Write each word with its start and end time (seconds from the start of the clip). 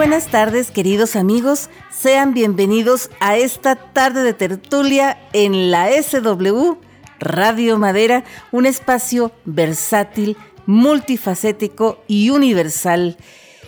Buenas 0.00 0.28
tardes, 0.28 0.70
queridos 0.70 1.14
amigos. 1.14 1.68
Sean 1.90 2.32
bienvenidos 2.32 3.10
a 3.20 3.36
esta 3.36 3.76
tarde 3.76 4.22
de 4.22 4.32
tertulia 4.32 5.18
en 5.34 5.70
la 5.70 5.90
SW 5.90 6.78
Radio 7.18 7.78
Madera, 7.78 8.24
un 8.50 8.64
espacio 8.64 9.30
versátil, 9.44 10.38
multifacético 10.64 12.02
y 12.08 12.30
universal. 12.30 13.18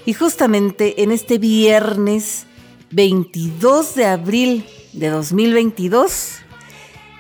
Y 0.06 0.14
justamente 0.14 1.02
en 1.02 1.12
este 1.12 1.36
viernes 1.36 2.46
22 2.92 3.94
de 3.94 4.06
abril 4.06 4.64
de 4.94 5.10
2022, 5.10 6.38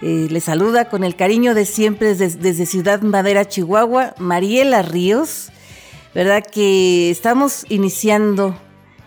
eh, 0.00 0.26
le 0.30 0.40
saluda 0.40 0.88
con 0.88 1.04
el 1.04 1.16
cariño 1.16 1.52
de 1.54 1.66
siempre 1.66 2.14
desde, 2.14 2.38
desde 2.38 2.64
Ciudad 2.64 3.02
Madera, 3.02 3.46
Chihuahua, 3.46 4.14
Mariela 4.16 4.80
Ríos. 4.80 5.50
¿Verdad 6.14 6.42
que 6.50 7.10
estamos 7.10 7.66
iniciando 7.68 8.56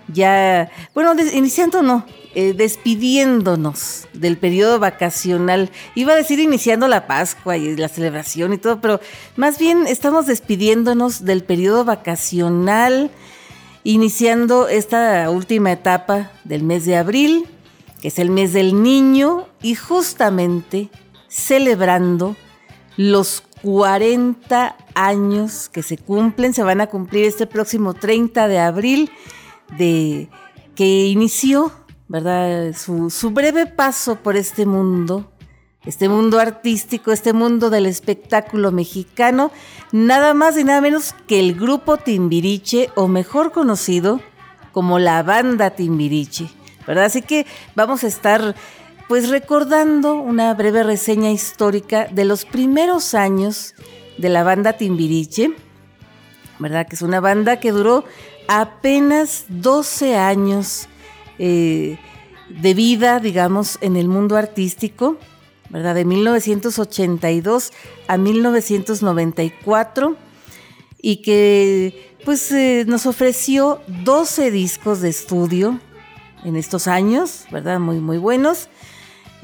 ya, 0.07 0.69
bueno, 0.93 1.13
iniciando 1.33 1.81
no, 1.81 2.05
eh, 2.35 2.53
despidiéndonos 2.53 4.07
del 4.13 4.37
periodo 4.37 4.79
vacacional. 4.79 5.71
Iba 5.95 6.13
a 6.13 6.15
decir 6.17 6.39
iniciando 6.39 6.87
la 6.87 7.07
Pascua 7.07 7.57
y 7.57 7.75
la 7.75 7.87
celebración 7.87 8.53
y 8.53 8.57
todo, 8.57 8.81
pero 8.81 8.99
más 9.35 9.57
bien 9.57 9.87
estamos 9.87 10.27
despidiéndonos 10.27 11.25
del 11.25 11.43
periodo 11.43 11.85
vacacional, 11.85 13.09
iniciando 13.83 14.67
esta 14.67 15.29
última 15.29 15.71
etapa 15.71 16.31
del 16.43 16.63
mes 16.63 16.85
de 16.85 16.97
abril, 16.97 17.45
que 18.01 18.09
es 18.09 18.19
el 18.19 18.29
mes 18.29 18.53
del 18.53 18.83
niño, 18.83 19.47
y 19.61 19.75
justamente 19.75 20.89
celebrando 21.27 22.35
los 22.97 23.43
40 23.61 24.75
años 24.93 25.69
que 25.69 25.83
se 25.83 25.97
cumplen, 25.97 26.53
se 26.53 26.63
van 26.63 26.81
a 26.81 26.87
cumplir 26.87 27.25
este 27.25 27.47
próximo 27.47 27.93
30 27.93 28.47
de 28.47 28.59
abril 28.59 29.11
de 29.77 30.29
que 30.75 31.07
inició, 31.07 31.71
¿verdad? 32.07 32.73
Su, 32.73 33.09
su 33.09 33.31
breve 33.31 33.65
paso 33.65 34.17
por 34.17 34.35
este 34.35 34.65
mundo, 34.65 35.31
este 35.85 36.09
mundo 36.09 36.39
artístico, 36.39 37.11
este 37.11 37.33
mundo 37.33 37.69
del 37.69 37.85
espectáculo 37.85 38.71
mexicano, 38.71 39.51
nada 39.91 40.33
más 40.33 40.57
y 40.57 40.63
nada 40.63 40.81
menos 40.81 41.15
que 41.27 41.39
el 41.39 41.55
grupo 41.55 41.97
Timbiriche, 41.97 42.89
o 42.95 43.07
mejor 43.07 43.51
conocido 43.51 44.19
como 44.71 44.99
la 44.99 45.23
banda 45.23 45.69
Timbiriche, 45.71 46.49
¿verdad? 46.85 47.05
Así 47.05 47.21
que 47.21 47.45
vamos 47.75 48.03
a 48.03 48.07
estar 48.07 48.55
pues 49.07 49.29
recordando 49.29 50.15
una 50.15 50.53
breve 50.53 50.83
reseña 50.83 51.31
histórica 51.31 52.07
de 52.11 52.25
los 52.25 52.45
primeros 52.45 53.13
años 53.13 53.75
de 54.17 54.29
la 54.29 54.43
banda 54.43 54.73
Timbiriche, 54.73 55.53
¿verdad? 56.59 56.87
Que 56.87 56.95
es 56.95 57.01
una 57.01 57.19
banda 57.19 57.59
que 57.59 57.71
duró 57.71 58.05
apenas 58.47 59.45
12 59.49 60.15
años 60.15 60.87
eh, 61.39 61.97
de 62.49 62.73
vida, 62.73 63.19
digamos, 63.19 63.77
en 63.81 63.95
el 63.95 64.07
mundo 64.07 64.37
artístico, 64.37 65.17
¿verdad? 65.69 65.95
De 65.95 66.05
1982 66.05 67.73
a 68.07 68.17
1994 68.17 70.15
y 71.01 71.17
que 71.17 72.15
pues 72.23 72.51
eh, 72.51 72.85
nos 72.87 73.05
ofreció 73.05 73.81
12 74.03 74.49
discos 74.51 75.01
de 75.01 75.09
estudio 75.09 75.79
en 76.43 76.55
estos 76.55 76.87
años, 76.87 77.45
¿verdad? 77.51 77.79
Muy, 77.79 77.99
muy 77.99 78.17
buenos. 78.17 78.69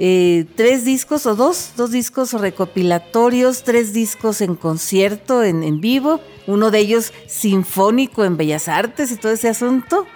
Eh, 0.04 0.48
tres 0.56 0.84
discos 0.84 1.28
o 1.28 1.36
dos, 1.36 1.74
dos 1.78 1.92
discos 1.92 2.34
recopilatorios, 2.34 3.62
tres 3.62 3.94
discos 3.94 4.42
en 4.42 4.56
concierto, 4.56 5.44
en, 5.44 5.80
vivo, 5.80 6.22
uno 6.48 6.72
de 6.72 6.80
ellos 6.80 7.14
sinfónico 7.28 8.26
en 8.26 8.36
Bellas 8.36 8.68
Artes 8.68 9.12
y 9.12 9.18
todo 9.18 9.32
ese 9.32 9.50
asunto, 9.50 10.08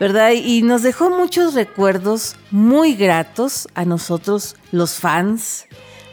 ¿verdad? 0.00 0.30
Y 0.32 0.62
nos 0.62 0.82
dejó 0.82 1.10
muchos 1.10 1.52
recuerdos 1.52 2.36
muy 2.50 2.94
gratos 2.94 3.68
a 3.74 3.84
nosotros, 3.84 4.56
los 4.72 4.94
fans, 4.94 5.66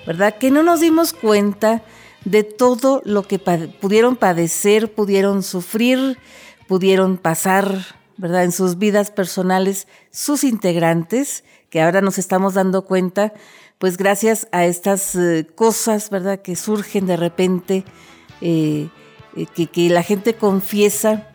¿verdad? 0.05 0.37
Que 0.37 0.51
no 0.51 0.61
nos 0.61 0.81
dimos 0.81 1.13
cuenta 1.13 1.83
de 2.25 2.43
todo 2.43 3.01
lo 3.05 3.25
que 3.25 3.39
pudieron 3.39 4.17
padecer, 4.17 4.93
pudieron 4.93 5.41
sufrir, 5.41 6.17
pudieron 6.67 7.15
pasar, 7.15 7.95
¿verdad? 8.17 8.43
En 8.43 8.51
sus 8.51 8.77
vidas 8.77 9.09
personales, 9.09 9.87
sus 10.11 10.43
integrantes, 10.43 11.45
que 11.75 11.81
ahora 11.81 11.99
nos 11.99 12.17
estamos 12.17 12.53
dando 12.53 12.85
cuenta, 12.85 13.33
pues 13.79 13.97
gracias 13.97 14.47
a 14.53 14.63
estas 14.63 15.13
eh, 15.15 15.45
cosas, 15.55 16.09
¿verdad? 16.09 16.41
Que 16.41 16.55
surgen 16.55 17.05
de 17.05 17.17
repente, 17.17 17.83
eh, 18.39 18.87
eh, 19.35 19.67
que, 19.73 19.89
la 19.89 20.01
gente 20.01 20.35
confiesa 20.35 21.27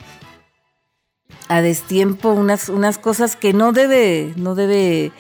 a 1.48 1.60
destiempo 1.60 2.30
unas, 2.30 2.70
unas 2.70 2.96
cosas 2.96 3.36
que 3.36 3.52
no 3.52 3.72
debe, 3.72 4.32
no 4.36 4.54
debe 4.54 5.12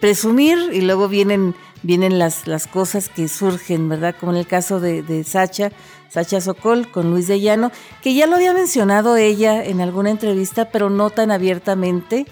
presumir 0.00 0.58
y 0.72 0.82
luego 0.82 1.08
vienen, 1.08 1.56
vienen 1.82 2.20
las, 2.20 2.46
las 2.46 2.68
cosas 2.68 3.08
que 3.08 3.26
surgen, 3.26 3.88
¿verdad? 3.88 4.14
Como 4.14 4.30
en 4.30 4.38
el 4.38 4.46
caso 4.46 4.78
de, 4.78 5.02
de 5.02 5.24
Sacha, 5.24 5.72
Sacha 6.08 6.40
Sokol 6.40 6.88
con 6.92 7.10
Luis 7.10 7.26
de 7.26 7.40
Llano, 7.40 7.72
que 8.00 8.14
ya 8.14 8.28
lo 8.28 8.36
había 8.36 8.54
mencionado 8.54 9.16
ella 9.16 9.64
en 9.64 9.80
alguna 9.80 10.10
entrevista, 10.10 10.70
pero 10.70 10.88
no 10.88 11.10
tan 11.10 11.32
abiertamente, 11.32 12.26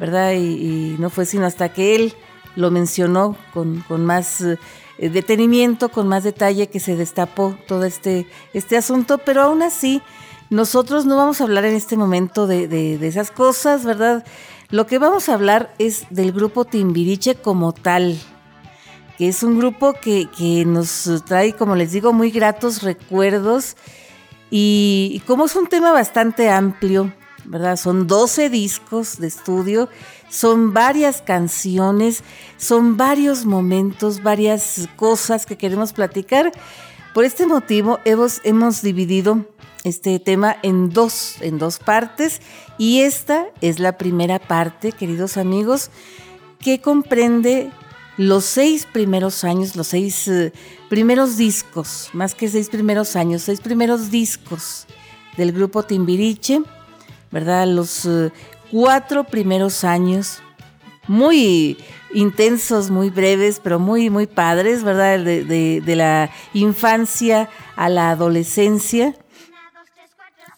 ¿verdad? 0.00 0.32
Y, 0.32 0.96
no 0.98 1.10
fue 1.10 1.26
sino 1.26 1.46
hasta 1.46 1.68
que 1.68 1.94
él 1.94 2.14
lo 2.56 2.70
mencionó 2.70 3.36
con, 3.52 3.84
más 4.04 4.40
eh, 4.40 4.58
detenimiento, 4.98 5.90
con 5.90 6.08
más 6.08 6.24
detalle, 6.24 6.68
que 6.68 6.80
se 6.80 6.96
destapó 6.96 7.56
todo 7.68 7.84
este, 7.84 8.26
este 8.54 8.76
asunto, 8.76 9.18
pero 9.18 9.42
aún 9.42 9.62
así, 9.62 10.02
nosotros 10.48 11.04
no 11.04 11.16
vamos 11.16 11.40
a 11.40 11.44
hablar 11.44 11.64
en 11.66 11.76
este 11.76 11.96
momento 11.96 12.46
de, 12.48 12.98
esas 13.06 13.30
cosas, 13.30 13.84
¿verdad? 13.84 14.24
Lo 14.70 14.86
que 14.86 14.98
vamos 14.98 15.28
a 15.28 15.34
hablar 15.34 15.72
es 15.78 16.06
del 16.10 16.32
grupo 16.32 16.64
Timbiriche 16.64 17.36
como 17.36 17.72
tal, 17.72 18.18
que 19.16 19.28
es 19.28 19.42
un 19.42 19.58
grupo 19.58 19.92
que, 19.92 20.28
que 20.36 20.64
nos 20.64 21.22
trae, 21.26 21.52
como 21.52 21.76
les 21.76 21.92
digo, 21.92 22.12
muy 22.12 22.30
gratos 22.30 22.82
recuerdos 22.82 23.76
y 24.50 25.22
como 25.26 25.44
es 25.44 25.54
un 25.54 25.68
tema 25.68 25.92
bastante 25.92 26.50
amplio, 26.50 27.12
¿verdad? 27.44 27.76
Son 27.76 28.06
12 28.06 28.50
discos 28.50 29.18
de 29.18 29.26
estudio, 29.26 29.88
son 30.28 30.72
varias 30.72 31.22
canciones, 31.22 32.22
son 32.56 32.96
varios 32.96 33.46
momentos, 33.46 34.22
varias 34.22 34.88
cosas 34.96 35.46
que 35.46 35.56
queremos 35.56 35.92
platicar. 35.92 36.52
Por 37.14 37.24
este 37.24 37.46
motivo 37.46 37.98
hemos, 38.04 38.40
hemos 38.44 38.82
dividido 38.82 39.46
este 39.84 40.18
tema 40.18 40.56
en 40.62 40.90
dos, 40.90 41.36
en 41.40 41.58
dos 41.58 41.78
partes 41.78 42.40
y 42.78 43.00
esta 43.00 43.46
es 43.60 43.78
la 43.78 43.98
primera 43.98 44.38
parte, 44.38 44.92
queridos 44.92 45.36
amigos, 45.36 45.90
que 46.60 46.80
comprende 46.80 47.70
los 48.16 48.44
seis 48.44 48.86
primeros 48.90 49.44
años, 49.44 49.76
los 49.76 49.88
seis 49.88 50.28
eh, 50.28 50.52
primeros 50.88 51.36
discos, 51.36 52.10
más 52.12 52.34
que 52.34 52.48
seis 52.48 52.68
primeros 52.68 53.16
años, 53.16 53.42
seis 53.42 53.60
primeros 53.60 54.10
discos 54.10 54.86
del 55.36 55.52
grupo 55.52 55.82
Timbiriche 55.82 56.62
¿verdad? 57.30 57.66
Los 57.66 58.04
eh, 58.06 58.32
cuatro 58.70 59.24
primeros 59.24 59.84
años, 59.84 60.42
muy 61.06 61.78
intensos, 62.12 62.90
muy 62.90 63.10
breves, 63.10 63.60
pero 63.62 63.78
muy, 63.78 64.10
muy 64.10 64.26
padres, 64.26 64.82
¿verdad? 64.82 65.18
De, 65.18 65.44
de, 65.80 65.96
la 65.96 66.30
infancia 66.54 67.48
a 67.76 67.88
la 67.88 68.10
adolescencia. 68.10 69.14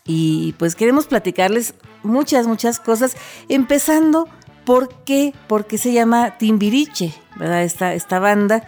Y 0.05 0.55
pues 0.59 0.75
queremos 0.75 1.07
platicarles 1.07 1.75
muchas, 2.03 2.47
muchas 2.47 2.81
cosas, 2.81 3.17
empezando 3.49 4.29
por 4.65 5.05
qué, 5.05 5.33
por 5.47 5.67
qué 5.67 5.79
se 5.79 5.93
llama 5.93 6.39
Timbiriche, 6.39 7.15
¿verdad? 7.37 7.63
Esta, 7.63 7.95
esta 7.95 8.19
banda. 8.19 8.67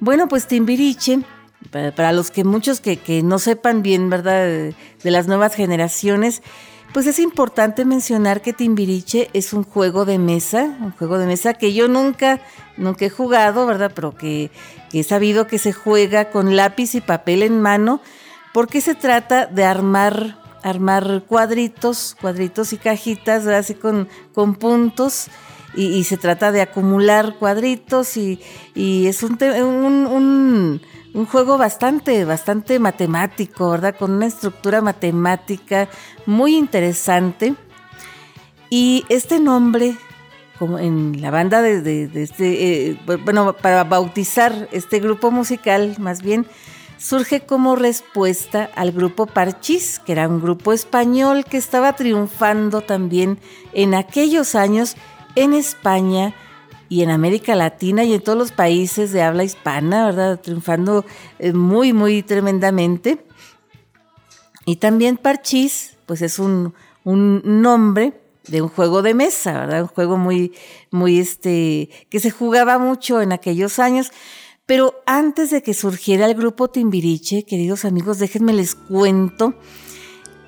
Bueno, 0.00 0.28
pues 0.28 0.46
Timbiriche, 0.46 1.20
para, 1.70 2.12
los 2.12 2.30
que 2.30 2.44
muchos 2.44 2.80
que, 2.80 2.96
que, 2.96 3.22
no 3.22 3.38
sepan 3.38 3.82
bien, 3.82 4.10
¿verdad? 4.10 4.44
de 4.46 5.10
las 5.10 5.28
nuevas 5.28 5.54
generaciones, 5.54 6.42
pues 6.96 7.06
es 7.06 7.18
importante 7.18 7.84
mencionar 7.84 8.40
que 8.40 8.54
Timbiriche 8.54 9.28
es 9.34 9.52
un 9.52 9.64
juego 9.64 10.06
de 10.06 10.16
mesa, 10.16 10.62
un 10.80 10.92
juego 10.92 11.18
de 11.18 11.26
mesa 11.26 11.52
que 11.52 11.74
yo 11.74 11.88
nunca, 11.88 12.40
nunca 12.78 13.04
he 13.04 13.10
jugado, 13.10 13.66
¿verdad? 13.66 13.92
Pero 13.94 14.16
que, 14.16 14.50
he 14.94 15.02
sabido 15.02 15.46
que 15.46 15.58
se 15.58 15.74
juega 15.74 16.30
con 16.30 16.56
lápiz 16.56 16.94
y 16.94 17.02
papel 17.02 17.42
en 17.42 17.60
mano, 17.60 18.00
porque 18.54 18.80
se 18.80 18.94
trata 18.94 19.44
de 19.44 19.64
armar, 19.64 20.38
armar 20.62 21.24
cuadritos, 21.28 22.16
cuadritos 22.18 22.72
y 22.72 22.78
cajitas, 22.78 23.46
así 23.46 23.74
con, 23.74 24.08
con 24.32 24.54
puntos. 24.54 25.26
Y, 25.74 26.02
se 26.04 26.16
trata 26.16 26.50
de 26.50 26.62
acumular 26.62 27.34
cuadritos 27.38 28.16
y, 28.16 28.40
es 28.74 29.22
un, 29.22 29.36
un 29.42 30.06
un 30.06 30.80
juego 31.24 31.56
bastante, 31.56 32.26
bastante 32.26 32.78
matemático, 32.78 33.70
¿verdad? 33.70 33.96
Con 33.96 34.12
una 34.12 34.26
estructura 34.26 34.82
matemática 34.82 35.88
muy 36.26 36.54
interesante. 36.54 37.54
Y 38.68 39.06
este 39.08 39.40
nombre, 39.40 39.96
como 40.58 40.78
en 40.78 41.22
la 41.22 41.30
banda 41.30 41.62
de, 41.62 42.10
este, 42.14 42.90
eh, 42.90 43.00
bueno, 43.24 43.54
para 43.54 43.84
bautizar 43.84 44.68
este 44.72 45.00
grupo 45.00 45.30
musical, 45.30 45.96
más 45.98 46.20
bien, 46.20 46.46
surge 46.98 47.40
como 47.40 47.76
respuesta 47.76 48.68
al 48.74 48.92
grupo 48.92 49.24
Parchís, 49.24 49.98
que 50.04 50.12
era 50.12 50.28
un 50.28 50.42
grupo 50.42 50.74
español 50.74 51.46
que 51.46 51.56
estaba 51.56 51.94
triunfando 51.94 52.82
también 52.82 53.38
en 53.72 53.94
aquellos 53.94 54.54
años 54.54 54.96
en 55.34 55.54
España 55.54 56.34
y 56.88 57.02
en 57.02 57.10
América 57.10 57.54
Latina 57.54 58.04
y 58.04 58.14
en 58.14 58.20
todos 58.20 58.38
los 58.38 58.52
países 58.52 59.12
de 59.12 59.22
habla 59.22 59.44
hispana, 59.44 60.06
¿verdad? 60.06 60.40
Triunfando 60.40 61.04
eh, 61.38 61.52
muy, 61.52 61.92
muy 61.92 62.22
tremendamente. 62.22 63.18
Y 64.64 64.76
también 64.76 65.16
Parchís, 65.16 65.96
pues 66.06 66.22
es 66.22 66.38
un, 66.38 66.74
un 67.04 67.42
nombre 67.44 68.12
de 68.48 68.62
un 68.62 68.68
juego 68.68 69.02
de 69.02 69.14
mesa, 69.14 69.52
¿verdad? 69.52 69.82
Un 69.82 69.88
juego 69.88 70.16
muy, 70.16 70.52
muy, 70.90 71.18
este, 71.18 71.90
que 72.08 72.20
se 72.20 72.30
jugaba 72.30 72.78
mucho 72.78 73.20
en 73.20 73.32
aquellos 73.32 73.78
años. 73.78 74.10
Pero 74.66 75.00
antes 75.06 75.50
de 75.50 75.62
que 75.62 75.74
surgiera 75.74 76.26
el 76.26 76.34
grupo 76.34 76.68
Timbiriche, 76.68 77.44
queridos 77.44 77.84
amigos, 77.84 78.18
déjenme 78.18 78.52
les 78.52 78.74
cuento 78.74 79.54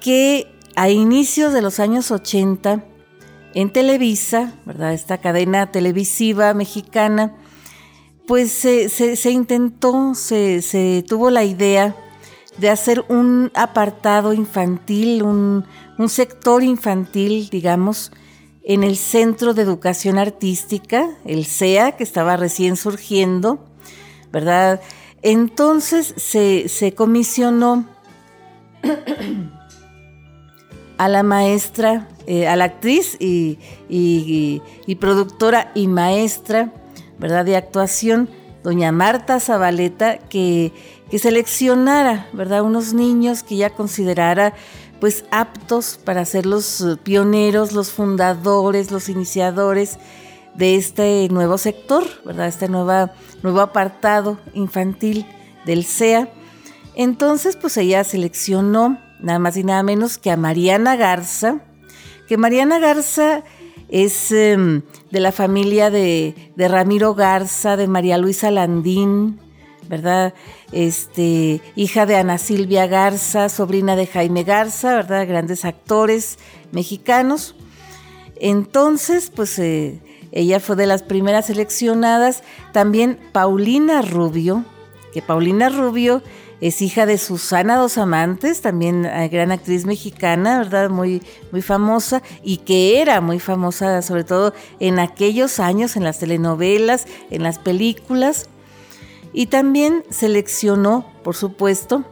que 0.01 0.53
a 0.75 0.91
inicios 0.91 1.53
de 1.53 1.63
los 1.63 1.81
años 1.81 2.11
80, 2.11 2.85
en 3.55 3.73
Televisa, 3.73 4.55
¿verdad? 4.65 4.93
Esta 4.93 5.19
cadena 5.19 5.71
televisiva 5.71 6.55
mexicana, 6.55 7.35
pues 8.27 8.53
se, 8.53 9.31
intentó, 9.31 10.15
se, 10.15 11.05
tuvo 11.09 11.31
la 11.31 11.45
idea 11.45 11.97
de 12.59 12.71
hacer 12.71 13.05
un 13.09 13.51
apartado 13.55 14.33
infantil, 14.33 15.23
un 15.23 15.65
sector 16.09 16.63
infantil, 16.63 17.49
digamos, 17.51 18.13
en 18.69 18.85
el 18.85 18.99
Centro 18.99 19.55
de 19.55 19.63
Educación 19.63 20.19
Artística, 20.19 21.09
el 21.25 21.47
CEA, 21.47 21.93
que 21.93 22.05
estaba 22.05 22.37
recién 22.37 22.77
surgiendo, 22.77 23.65
¿verdad? 24.31 24.83
Entonces 25.23 26.15
se, 26.19 26.95
comisionó 26.95 27.89
a 30.99 31.09
la 31.09 31.23
maestra, 31.23 32.09
eh, 32.27 32.47
a 32.49 32.57
la 32.57 32.65
actriz 32.65 33.17
y, 33.21 33.59
productora 35.01 35.71
y 35.75 35.87
maestra, 35.87 36.73
¿verdad? 37.19 37.45
De 37.45 37.57
actuación, 37.57 38.29
doña 38.63 38.93
Marta 38.93 39.41
Zabaleta, 39.41 40.19
que, 40.19 40.73
que 41.11 41.19
seleccionara, 41.19 42.29
¿verdad? 42.33 42.63
Unos 42.63 42.93
niños 42.93 43.43
que 43.43 43.55
ella 43.55 43.71
considerara 43.71 44.55
pues 45.01 45.25
aptos 45.31 46.01
para 46.05 46.25
ser 46.25 46.45
los 46.45 46.85
pioneros, 47.05 47.73
los 47.73 47.91
fundadores, 47.91 48.91
los 48.91 49.09
iniciadores 49.09 49.99
de 50.57 50.75
este 50.75 51.29
nuevo 51.31 51.57
sector, 51.57 52.05
¿verdad? 52.25 52.49
Este 52.49 52.69
nueva, 52.69 53.13
nuevo 53.45 53.61
apartado 53.61 54.39
infantil 54.55 55.25
del 55.65 55.85
CEA. 55.85 56.29
Entonces, 56.97 57.57
pues 57.57 57.77
ella 57.77 58.03
seleccionó 58.03 58.99
nada 59.21 59.39
más 59.39 59.57
y 59.57 59.65
nada 59.65 59.83
menos 59.83 60.19
que 60.19 60.31
a 60.31 60.37
Mariana 60.37 60.97
Garza, 60.97 61.61
que 62.29 62.37
Mariana 62.37 62.79
Garza 62.79 63.43
es 63.89 64.33
em, 64.33 64.83
de 65.11 65.21
la 65.21 65.33
familia 65.33 65.91
de, 65.91 66.35
Ramiro 66.57 67.15
Garza, 67.15 67.77
de 67.77 67.89
María 67.89 68.19
Luisa 68.19 68.51
Landín, 68.51 69.41
¿verdad? 69.89 70.35
Este, 70.73 71.63
hija 71.75 72.05
de 72.05 72.17
Ana 72.17 72.37
Silvia 72.39 72.87
Garza, 72.87 73.49
sobrina 73.49 73.97
de 73.97 74.07
Jaime 74.07 74.45
Garza, 74.45 74.95
¿verdad? 74.95 75.27
Grandes 75.27 75.65
actores 75.65 76.39
mexicanos. 76.73 77.55
Entonces, 78.37 79.33
pues 79.35 79.59
eh, 79.59 80.01
ella 80.33 80.61
fue 80.61 80.77
de 80.77 80.87
las 80.87 81.03
primeras 81.03 81.47
seleccionadas. 81.47 82.43
También 82.73 83.19
Paulina 83.33 84.03
Rubio, 84.03 84.65
que 85.13 85.23
Paulina 85.23 85.71
Rubio 85.71 86.23
es 86.61 86.83
hija 86.83 87.07
de 87.07 87.19
Susana 87.19 87.77
Dos 87.77 87.99
Amantes, 87.99 88.61
también 88.61 89.05
eh, 89.05 89.29
gran 89.29 89.53
actriz 89.53 89.85
mexicana, 89.87 90.59
¿verdad? 90.59 90.91
Muy, 90.91 91.23
muy 91.53 91.63
famosa 91.63 92.23
y 92.43 92.59
que 92.59 93.01
era 93.01 93.21
muy 93.21 93.39
famosa 93.39 94.03
sobre 94.03 94.25
todo 94.25 94.53
en 94.81 94.99
aquellos 94.99 95.61
años, 95.61 95.97
en 95.97 96.05
las 96.05 96.19
telenovelas, 96.19 97.07
en 97.31 97.45
las 97.45 97.59
películas. 97.59 98.49
Y 99.33 99.47
también 99.47 100.05
seleccionó, 100.11 101.07
por 101.23 101.37
supuesto, 101.37 102.05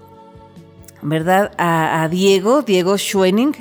¿verdad? 1.02 1.52
A, 1.58 2.06
Diego, 2.08 2.62
Diego 2.62 2.98
Schwenning. 2.98 3.56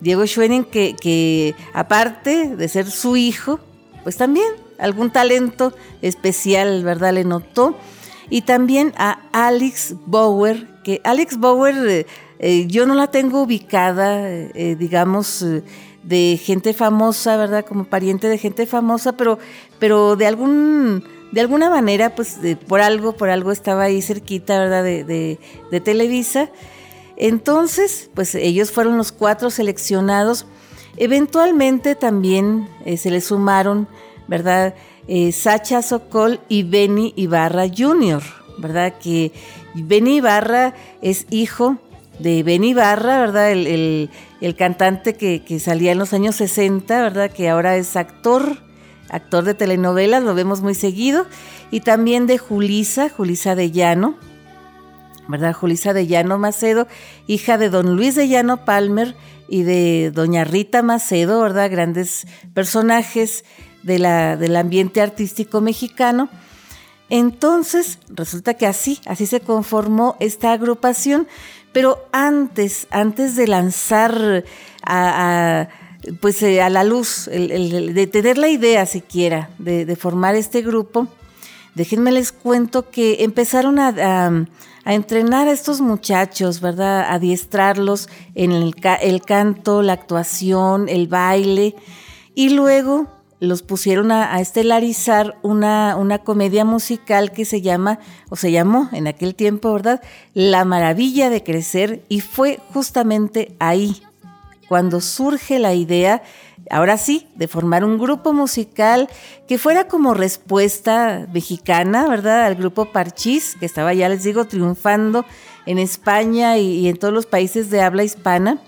Diego 0.00 0.26
Schwenning 0.26 0.64
que, 0.64 0.94
que 0.94 1.54
aparte 1.72 2.54
de 2.56 2.68
ser 2.68 2.90
su 2.90 3.16
hijo, 3.16 3.58
pues 4.04 4.16
también 4.16 4.46
algún 4.78 5.10
talento 5.10 5.74
especial, 6.02 6.84
¿verdad? 6.84 7.14
Le 7.14 7.24
notó. 7.24 7.76
Y 8.30 8.42
también 8.42 8.94
a 8.96 9.18
Alex 9.32 9.96
Bauer, 10.06 10.68
que 10.84 11.00
Alex 11.02 11.38
Bauer 11.40 11.74
eh, 11.88 12.06
eh, 12.38 12.66
yo 12.68 12.86
no 12.86 12.94
la 12.94 13.08
tengo 13.08 13.42
ubicada, 13.42 14.30
eh, 14.30 14.76
digamos, 14.78 15.44
de 16.04 16.40
gente 16.42 16.72
famosa, 16.72 17.36
¿verdad? 17.36 17.64
Como 17.66 17.84
pariente 17.84 18.28
de 18.28 18.38
gente 18.38 18.66
famosa, 18.66 19.16
pero, 19.16 19.38
pero 19.80 20.14
de 20.14 20.26
algún 20.26 21.04
de 21.32 21.40
alguna 21.40 21.70
manera, 21.70 22.14
pues 22.16 22.38
por 22.66 22.80
algo, 22.80 23.12
por 23.12 23.30
algo 23.30 23.52
estaba 23.52 23.84
ahí 23.84 24.02
cerquita, 24.02 24.58
¿verdad? 24.58 24.82
De, 24.82 25.04
de, 25.70 25.80
Televisa. 25.80 26.50
Entonces, 27.16 28.10
pues 28.14 28.34
ellos 28.34 28.72
fueron 28.72 28.96
los 28.96 29.12
cuatro 29.12 29.50
seleccionados 29.50 30.46
Eventualmente 30.96 31.94
también 31.94 32.68
se 32.96 33.10
le 33.10 33.20
sumaron, 33.20 33.86
¿verdad? 34.26 34.74
Eh, 35.08 35.32
Sacha 35.32 35.82
Sokol 35.82 36.40
y 36.48 36.62
Benny 36.62 37.12
Ibarra 37.16 37.66
Jr., 37.68 38.22
¿verdad? 38.58 38.94
Que 39.02 39.32
Benny 39.74 40.16
Ibarra 40.16 40.74
es 41.02 41.26
hijo 41.30 41.78
de 42.18 42.42
Benny 42.42 42.70
Ibarra, 42.70 43.18
¿verdad? 43.20 43.50
El, 43.50 44.10
cantante 44.56 45.14
que, 45.14 45.60
salía 45.60 45.92
en 45.92 45.98
los 45.98 46.12
años 46.12 46.36
60, 46.36 47.02
¿verdad? 47.02 47.30
Que 47.30 47.48
ahora 47.48 47.76
es 47.76 47.96
actor, 47.96 48.58
actor 49.08 49.44
de 49.44 49.54
telenovelas, 49.54 50.22
lo 50.22 50.34
vemos 50.34 50.60
muy 50.60 50.74
seguido. 50.74 51.26
Y 51.70 51.80
también 51.80 52.26
de 52.26 52.38
Julisa, 52.38 53.08
Julisa 53.08 53.54
de 53.54 53.70
Llano, 53.70 54.16
¿verdad? 55.28 55.54
Julisa 55.54 55.92
de 55.92 56.06
Llano 56.06 56.38
Macedo, 56.38 56.86
hija 57.26 57.56
de 57.56 57.70
don 57.70 57.96
Luis 57.96 58.14
de 58.16 58.28
Llano 58.28 58.64
Palmer 58.64 59.14
y 59.48 59.62
de 59.62 60.10
doña 60.10 60.44
Rita 60.44 60.82
Macedo, 60.82 61.40
¿verdad? 61.40 61.70
Grandes 61.70 62.26
personajes 62.54 63.44
del 63.82 64.56
ambiente 64.56 65.00
artístico 65.00 65.60
mexicano. 65.60 66.28
Entonces, 67.08 67.98
resulta 68.08 68.54
que 68.54 68.66
así, 68.66 69.00
así 69.06 69.26
se 69.26 69.40
conformó 69.40 70.16
esta 70.20 70.52
agrupación, 70.52 71.26
pero 71.72 71.98
antes, 72.12 72.86
antes 72.90 73.36
de 73.36 73.48
lanzar 73.48 74.44
a, 74.84 75.68
pues, 76.20 76.42
eh, 76.42 76.62
a 76.62 76.70
la 76.70 76.84
luz, 76.84 77.26
de 77.26 78.08
tener 78.10 78.38
la 78.38 78.48
idea 78.48 78.86
siquiera 78.86 79.50
de, 79.58 79.96
formar 79.96 80.36
este 80.36 80.62
grupo, 80.62 81.08
déjenme 81.74 82.12
les 82.12 82.32
cuento 82.32 82.90
que 82.90 83.24
empezaron 83.24 83.78
a 83.78 84.46
a 84.84 84.94
entrenar 84.94 85.48
a 85.48 85.52
estos 85.52 85.80
muchachos, 85.80 86.60
¿verdad? 86.60 87.00
A 87.00 87.14
adiestrarlos 87.14 88.08
en 88.34 88.52
el, 88.52 88.74
canto, 89.22 89.82
la 89.82 89.92
actuación, 89.92 90.88
el 90.88 91.06
baile. 91.06 91.74
Y 92.34 92.50
luego 92.50 93.06
los 93.40 93.62
pusieron 93.62 94.12
a, 94.12 94.38
estelarizar 94.40 95.38
una, 95.42 95.96
una, 95.96 96.18
comedia 96.18 96.64
musical 96.64 97.32
que 97.32 97.44
se 97.44 97.62
llama, 97.62 97.98
o 98.28 98.36
se 98.36 98.52
llamó 98.52 98.88
en 98.92 99.06
aquel 99.06 99.34
tiempo, 99.34 99.72
¿verdad? 99.72 100.02
La 100.34 100.64
maravilla 100.64 101.30
de 101.30 101.42
crecer. 101.42 102.02
Y 102.08 102.20
fue 102.20 102.60
justamente 102.72 103.56
ahí 103.58 104.02
cuando 104.68 105.00
surge 105.00 105.58
la 105.58 105.74
idea 105.74 106.22
ahora 106.70 106.96
sí, 106.96 107.26
de 107.34 107.48
formar 107.48 107.84
un 107.84 107.98
grupo 107.98 108.32
musical 108.32 109.08
que 109.48 109.58
fuera 109.58 109.88
como 109.88 110.14
respuesta 110.14 111.26
mexicana, 111.32 112.08
¿verdad? 112.08 112.44
Al 112.44 112.54
grupo 112.54 112.86
Parchís, 112.86 113.56
que 113.58 113.66
estaba, 113.66 113.92
ya 113.92 114.08
les 114.08 114.22
digo, 114.22 114.46
triunfando 114.46 115.24
en 115.66 115.78
España 115.78 116.56
y, 116.58 116.88
en 116.88 116.96
todos 116.96 117.12
los 117.12 117.26
países 117.26 117.70
de 117.70 117.82
habla 117.82 118.04
hispana. 118.04 118.58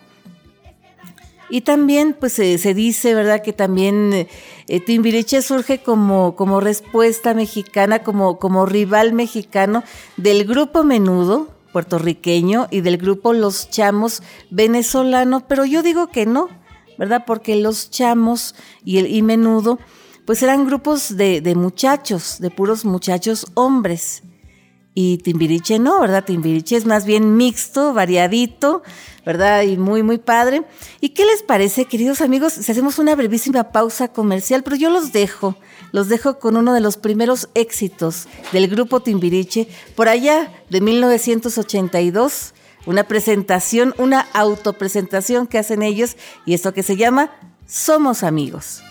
Y 1.52 1.60
también, 1.60 2.16
pues 2.18 2.32
se 2.32 2.72
dice, 2.72 3.12
¿verdad?, 3.12 3.42
que 3.42 3.52
también 3.52 4.26
eh, 4.68 4.80
Timbiriche 4.80 5.42
surge 5.42 5.82
como, 5.82 6.34
como 6.34 6.60
respuesta 6.60 7.34
mexicana, 7.34 8.02
como, 8.02 8.38
como 8.38 8.64
rival 8.64 9.12
mexicano 9.12 9.84
del 10.16 10.46
grupo 10.46 10.82
Menudo, 10.82 11.48
puertorriqueño, 11.70 12.68
y 12.70 12.80
del 12.80 12.96
grupo 12.96 13.34
Los 13.34 13.68
Chamos 13.68 14.22
venezolano, 14.48 15.46
pero 15.46 15.66
yo 15.66 15.82
digo 15.82 16.06
que 16.06 16.24
no, 16.24 16.48
¿verdad? 16.96 17.24
Porque 17.26 17.54
los 17.56 17.90
chamos 17.90 18.54
y, 18.82 18.96
el, 18.96 19.14
y 19.14 19.20
menudo, 19.20 19.78
pues 20.24 20.42
eran 20.42 20.64
grupos 20.64 21.18
de, 21.18 21.52
muchachos, 21.54 22.38
de 22.40 22.50
puros 22.50 22.86
muchachos 22.86 23.44
hombres. 23.52 24.22
Y 24.94 25.18
Timbiriche 25.18 25.78
no, 25.78 26.00
¿verdad? 26.00 26.24
Timbiriche 26.24 26.76
es 26.76 26.84
más 26.84 27.06
bien 27.06 27.36
mixto, 27.36 27.94
variadito, 27.94 28.82
¿verdad? 29.24 29.62
Y 29.62 29.76
muy, 29.76 30.02
muy 30.02 30.18
padre. 30.18 30.64
¿Y 31.00 31.10
qué 31.10 31.24
les 31.24 31.42
parece, 31.42 31.86
queridos 31.86 32.20
amigos? 32.20 32.52
Si 32.52 32.70
hacemos 32.70 32.98
una 32.98 33.14
brevísima 33.14 33.72
pausa 33.72 34.08
comercial, 34.08 34.62
pero 34.62 34.76
yo 34.76 34.90
los 34.90 35.12
dejo, 35.12 35.56
los 35.92 36.08
dejo 36.08 36.38
con 36.38 36.56
uno 36.56 36.74
de 36.74 36.80
los 36.80 36.96
primeros 36.98 37.48
éxitos 37.54 38.28
del 38.52 38.68
grupo 38.68 39.00
Timbiriche, 39.00 39.66
por 39.94 40.08
allá 40.08 40.52
de 40.68 40.80
1982, 40.80 42.52
una 42.84 43.04
presentación, 43.04 43.94
una 43.96 44.20
autopresentación 44.34 45.46
que 45.46 45.58
hacen 45.58 45.82
ellos 45.82 46.16
y 46.44 46.54
esto 46.54 46.74
que 46.74 46.82
se 46.82 46.96
llama 46.96 47.30
Somos 47.66 48.22
Amigos. 48.22 48.82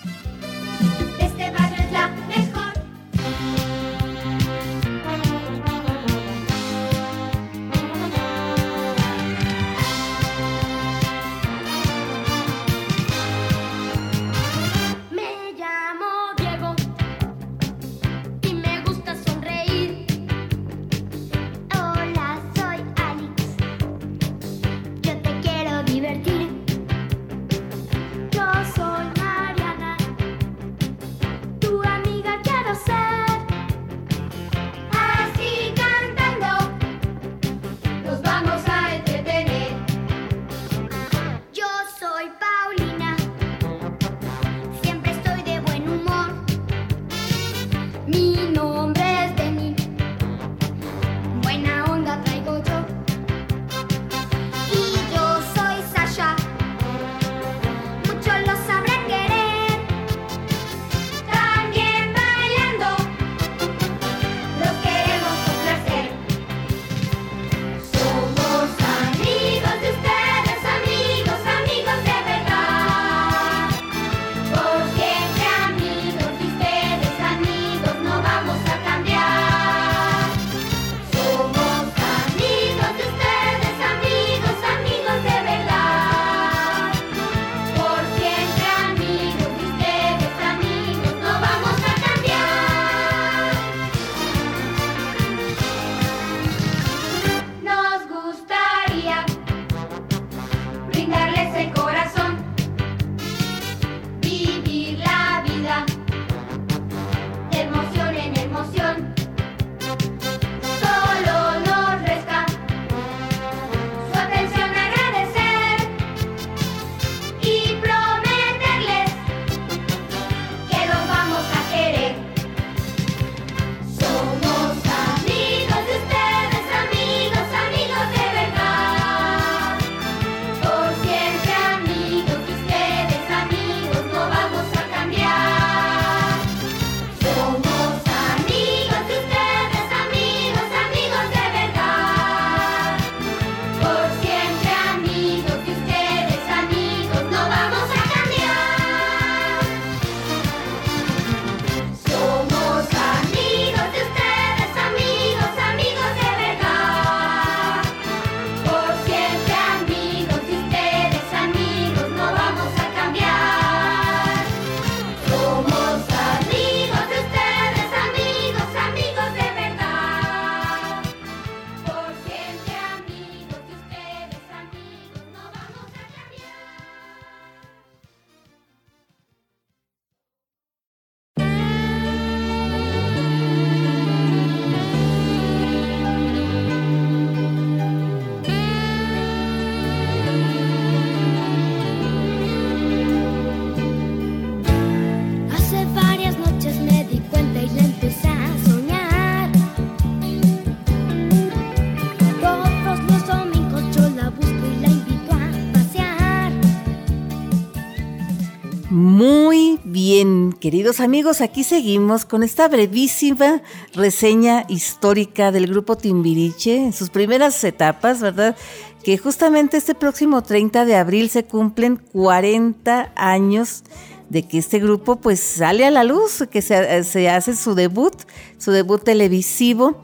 Queridos 210.62 211.00
amigos, 211.00 211.42
aquí 211.42 211.64
seguimos 211.64 212.24
con 212.24 212.44
esta 212.44 212.68
brevísima 212.68 213.64
reseña 213.96 214.64
histórica 214.70 215.52
del 215.52 215.66
grupo 215.66 215.98
Timbiriche 215.98 216.76
en 216.76 216.94
sus 216.94 217.10
primeras 217.10 217.64
etapas, 217.64 218.22
¿verdad? 218.22 218.56
Que 219.04 219.18
justamente 219.18 219.78
este 219.78 219.96
próximo 219.96 220.44
30 220.44 220.86
de 220.86 220.96
abril 220.96 221.32
se 221.32 221.46
cumplen 221.46 221.98
40 221.98 223.12
años 223.16 223.84
de 224.30 224.44
que 224.44 224.60
este 224.60 224.78
grupo 224.78 225.16
pues 225.16 225.40
sale 225.40 225.84
a 225.84 225.90
la 225.90 226.04
luz, 226.04 226.44
que 226.52 226.62
se, 226.62 227.28
hace 227.28 227.56
su 227.56 227.74
debut, 227.74 228.14
su 228.60 228.70
debut 228.72 229.04
televisivo. 229.04 230.04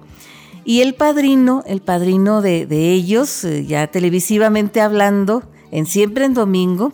Y 0.66 0.82
el 0.82 0.96
padrino, 0.96 1.64
el 1.68 1.82
padrino 1.82 2.42
de, 2.42 2.66
de 2.66 2.94
ellos, 2.94 3.44
eh, 3.44 3.64
ya 3.68 3.86
televisivamente 3.88 4.82
hablando, 4.82 5.44
en 5.70 5.86
Siempre 5.86 6.26
en 6.26 6.34
Domingo, 6.34 6.94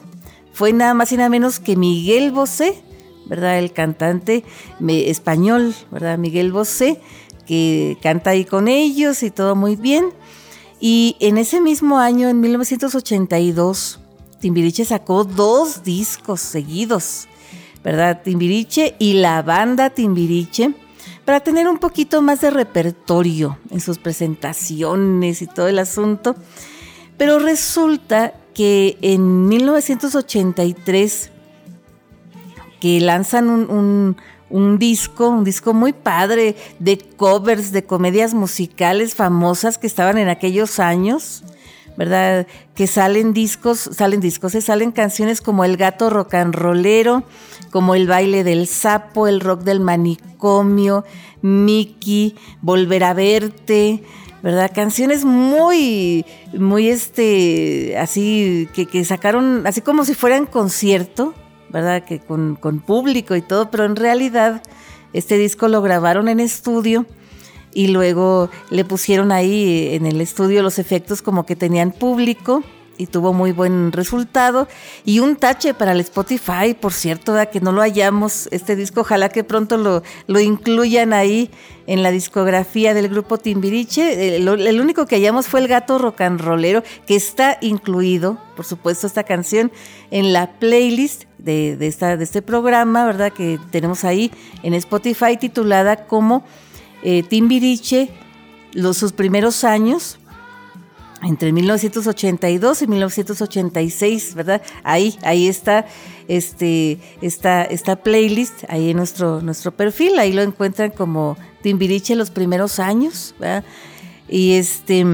fue 0.51 0.73
nada 0.73 0.93
más 0.93 1.13
y 1.13 1.17
nada 1.17 1.29
menos 1.29 1.61
que 1.61 1.77
Miguel 1.77 2.33
Bosé, 2.33 2.83
¿verdad? 3.25 3.59
El 3.59 3.71
cantante 3.71 4.43
español, 4.87 5.73
¿verdad? 5.91 6.17
Miguel 6.17 6.51
Bosé, 6.51 6.99
que 7.45 7.97
canta 8.01 8.31
ahí 8.31 8.45
con 8.45 8.67
ellos 8.67 9.23
y 9.23 9.31
todo 9.31 9.55
muy 9.55 9.75
bien. 9.75 10.05
Y 10.79 11.15
en 11.19 11.37
ese 11.37 11.61
mismo 11.61 11.99
año, 11.99 12.29
en 12.29 12.41
1982, 12.41 13.99
Timbiriche 14.39 14.83
sacó 14.83 15.23
dos 15.23 15.83
discos 15.83 16.41
seguidos, 16.41 17.27
¿verdad? 17.83 18.21
Timbiriche 18.23 18.95
y 18.99 19.13
la 19.13 19.41
banda 19.41 19.89
Timbiriche, 19.89 20.73
para 21.23 21.39
tener 21.39 21.69
un 21.69 21.77
poquito 21.77 22.21
más 22.21 22.41
de 22.41 22.49
repertorio 22.49 23.57
en 23.71 23.79
sus 23.79 23.97
presentaciones 23.97 25.41
y 25.41 25.47
todo 25.47 25.69
el 25.69 25.79
asunto. 25.79 26.35
Pero 27.17 27.39
resulta 27.39 28.33
que 28.53 28.97
en 29.01 29.47
1983 29.47 31.31
que 32.83 32.99
lanzan 32.99 33.49
un, 33.49 34.17
un 34.49 34.77
disco, 34.77 35.29
un 35.29 35.45
disco 35.45 35.73
muy 35.73 35.93
padre 35.93 36.57
de 36.79 36.97
covers 36.97 37.71
de 37.71 37.85
comedias 37.85 38.33
musicales 38.33 39.15
famosas 39.15 39.77
que 39.77 39.87
estaban 39.87 40.17
en 40.17 40.27
aquellos 40.27 40.81
años. 40.81 41.45
¿verdad? 41.95 42.45
Que 42.75 42.87
salen 42.87 43.31
discos, 43.31 43.89
salen 43.93 44.19
discos, 44.19 44.51
se 44.51 44.59
salen 44.59 44.91
canciones 44.91 45.39
como 45.39 45.63
El 45.63 45.77
gato 45.77 46.09
rock 46.09 46.33
and 46.33 46.55
rollero, 46.55 47.23
como 47.71 47.95
El 47.95 48.05
baile 48.05 48.43
del 48.43 48.67
sapo, 48.67 49.29
El 49.29 49.39
rock 49.39 49.61
del 49.61 49.79
manicomio, 49.79 51.05
Mickey, 51.41 52.35
Volver 52.61 53.05
a 53.05 53.13
verte, 53.13 54.03
¿verdad? 54.41 54.71
Canciones 54.75 55.23
muy, 55.23 56.25
muy 56.51 56.89
este, 56.89 57.95
así, 57.97 58.67
que, 58.73 59.05
sacaron, 59.05 59.65
así 59.67 59.79
como 59.79 60.03
si 60.03 60.15
fueran 60.15 60.47
concierto, 60.47 61.33
¿verdad? 61.73 62.05
Que 62.05 62.19
con, 62.19 62.55
con 62.55 62.79
público 62.79 63.35
y 63.35 63.41
todo, 63.41 63.71
pero 63.71 63.83
en 63.83 63.95
realidad 63.95 64.61
este 65.11 65.37
disco 65.37 65.67
lo 65.67 65.81
grabaron 65.81 66.29
en 66.29 66.39
estudio 66.39 67.05
y 67.73 67.87
luego 67.87 68.49
le 68.69 68.85
pusieron 68.85 69.31
ahí 69.31 69.89
en 69.93 70.05
el 70.05 70.21
estudio 70.21 70.61
los 70.61 70.77
efectos 70.77 71.23
como 71.23 71.45
que 71.45 71.55
tenían 71.55 71.91
público 71.91 72.63
y 72.97 73.07
tuvo 73.07 73.33
muy 73.33 73.51
buen 73.51 73.91
resultado. 73.91 74.67
Y 75.05 75.19
un 75.19 75.35
tache 75.35 75.73
para 75.73 75.91
el 75.91 75.99
Spotify, 75.99 76.73
por 76.79 76.93
cierto, 76.93 77.35
que 77.51 77.61
no 77.61 77.71
lo 77.71 77.81
hallamos, 77.81 78.47
este 78.51 78.75
disco, 78.75 79.01
ojalá 79.01 79.29
que 79.29 79.43
pronto 79.43 79.77
lo, 79.77 80.03
lo 80.27 80.39
incluyan 80.39 81.13
ahí 81.13 81.49
en 81.87 82.03
la 82.03 82.11
discografía 82.11 82.93
del 82.93 83.09
grupo 83.09 83.37
Timbiriche. 83.37 84.37
El, 84.37 84.47
el, 84.47 84.81
único 84.81 85.05
que 85.05 85.15
hallamos 85.15 85.47
fue 85.47 85.59
el 85.59 85.67
gato 85.67 85.97
rock 85.97 86.21
and 86.21 86.41
rollero, 86.41 86.83
que 87.05 87.15
está 87.15 87.57
incluido, 87.61 88.37
por 88.55 88.65
supuesto, 88.65 89.07
esta 89.07 89.23
canción 89.23 89.71
en 90.11 90.33
la 90.33 90.53
playlist 90.53 91.23
de, 91.37 91.75
de, 91.77 91.87
esta, 91.87 92.17
de 92.17 92.23
este 92.23 92.41
programa, 92.41 93.05
¿verdad? 93.05 93.33
Que 93.33 93.59
tenemos 93.71 94.03
ahí 94.03 94.31
en 94.63 94.73
Spotify 94.73 95.37
titulada 95.37 96.05
como 96.05 96.43
eh, 97.03 97.23
Timbiriche, 97.23 98.09
los, 98.73 98.97
sus 98.97 99.11
primeros 99.11 99.63
años, 99.63 100.19
entre 101.23 101.51
1982 101.51 102.81
y 102.81 102.87
1986, 102.87 104.35
¿verdad? 104.35 104.61
Ahí, 104.83 105.17
ahí 105.23 105.47
está 105.47 105.85
este, 106.27 106.99
esta, 107.21 107.63
esta 107.63 107.95
playlist, 107.95 108.63
ahí 108.69 108.91
en 108.91 108.97
nuestro, 108.97 109.41
nuestro 109.41 109.71
perfil, 109.71 110.19
ahí 110.19 110.33
lo 110.33 110.41
encuentran 110.41 110.91
como 110.91 111.37
Timbiriche 111.61 112.15
los 112.15 112.29
primeros 112.29 112.79
años, 112.79 113.35
¿verdad? 113.39 113.63
Y 114.27 114.53
este, 114.53 115.05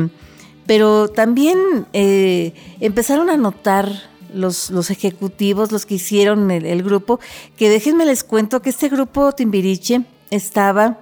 pero 0.66 1.08
también 1.08 1.58
eh, 1.94 2.54
empezaron 2.80 3.30
a 3.30 3.38
notar 3.38 3.92
los, 4.34 4.70
los, 4.70 4.92
ejecutivos, 4.92 5.72
los 5.72 5.86
que 5.86 5.96
hicieron 5.96 6.52
el, 6.52 6.84
grupo, 6.84 7.20
que 7.58 7.70
déjenme 7.70 8.06
les 8.06 8.24
cuento 8.24 8.62
que 8.62 8.70
este 8.70 8.90
grupo 8.90 9.32
Timbiriche 9.32 10.04
estaba 10.30 11.00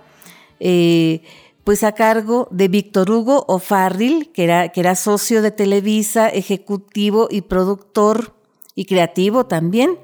eh, 0.60 1.22
pues 1.68 1.84
a 1.84 1.92
cargo 1.92 2.48
de 2.50 2.70
Víctor 2.70 3.12
Hugo 3.12 3.44
O'Farrill, 3.50 4.32
que 4.32 4.46
era, 4.46 4.70
que 4.70 4.80
era 4.80 4.96
socio 4.96 5.42
de 5.42 5.52
Televisa, 5.52 6.30
ejecutivo 6.30 7.28
y 7.30 7.42
productor 7.42 8.32
y 8.74 8.86
creativo 8.86 9.48
también, 9.48 10.00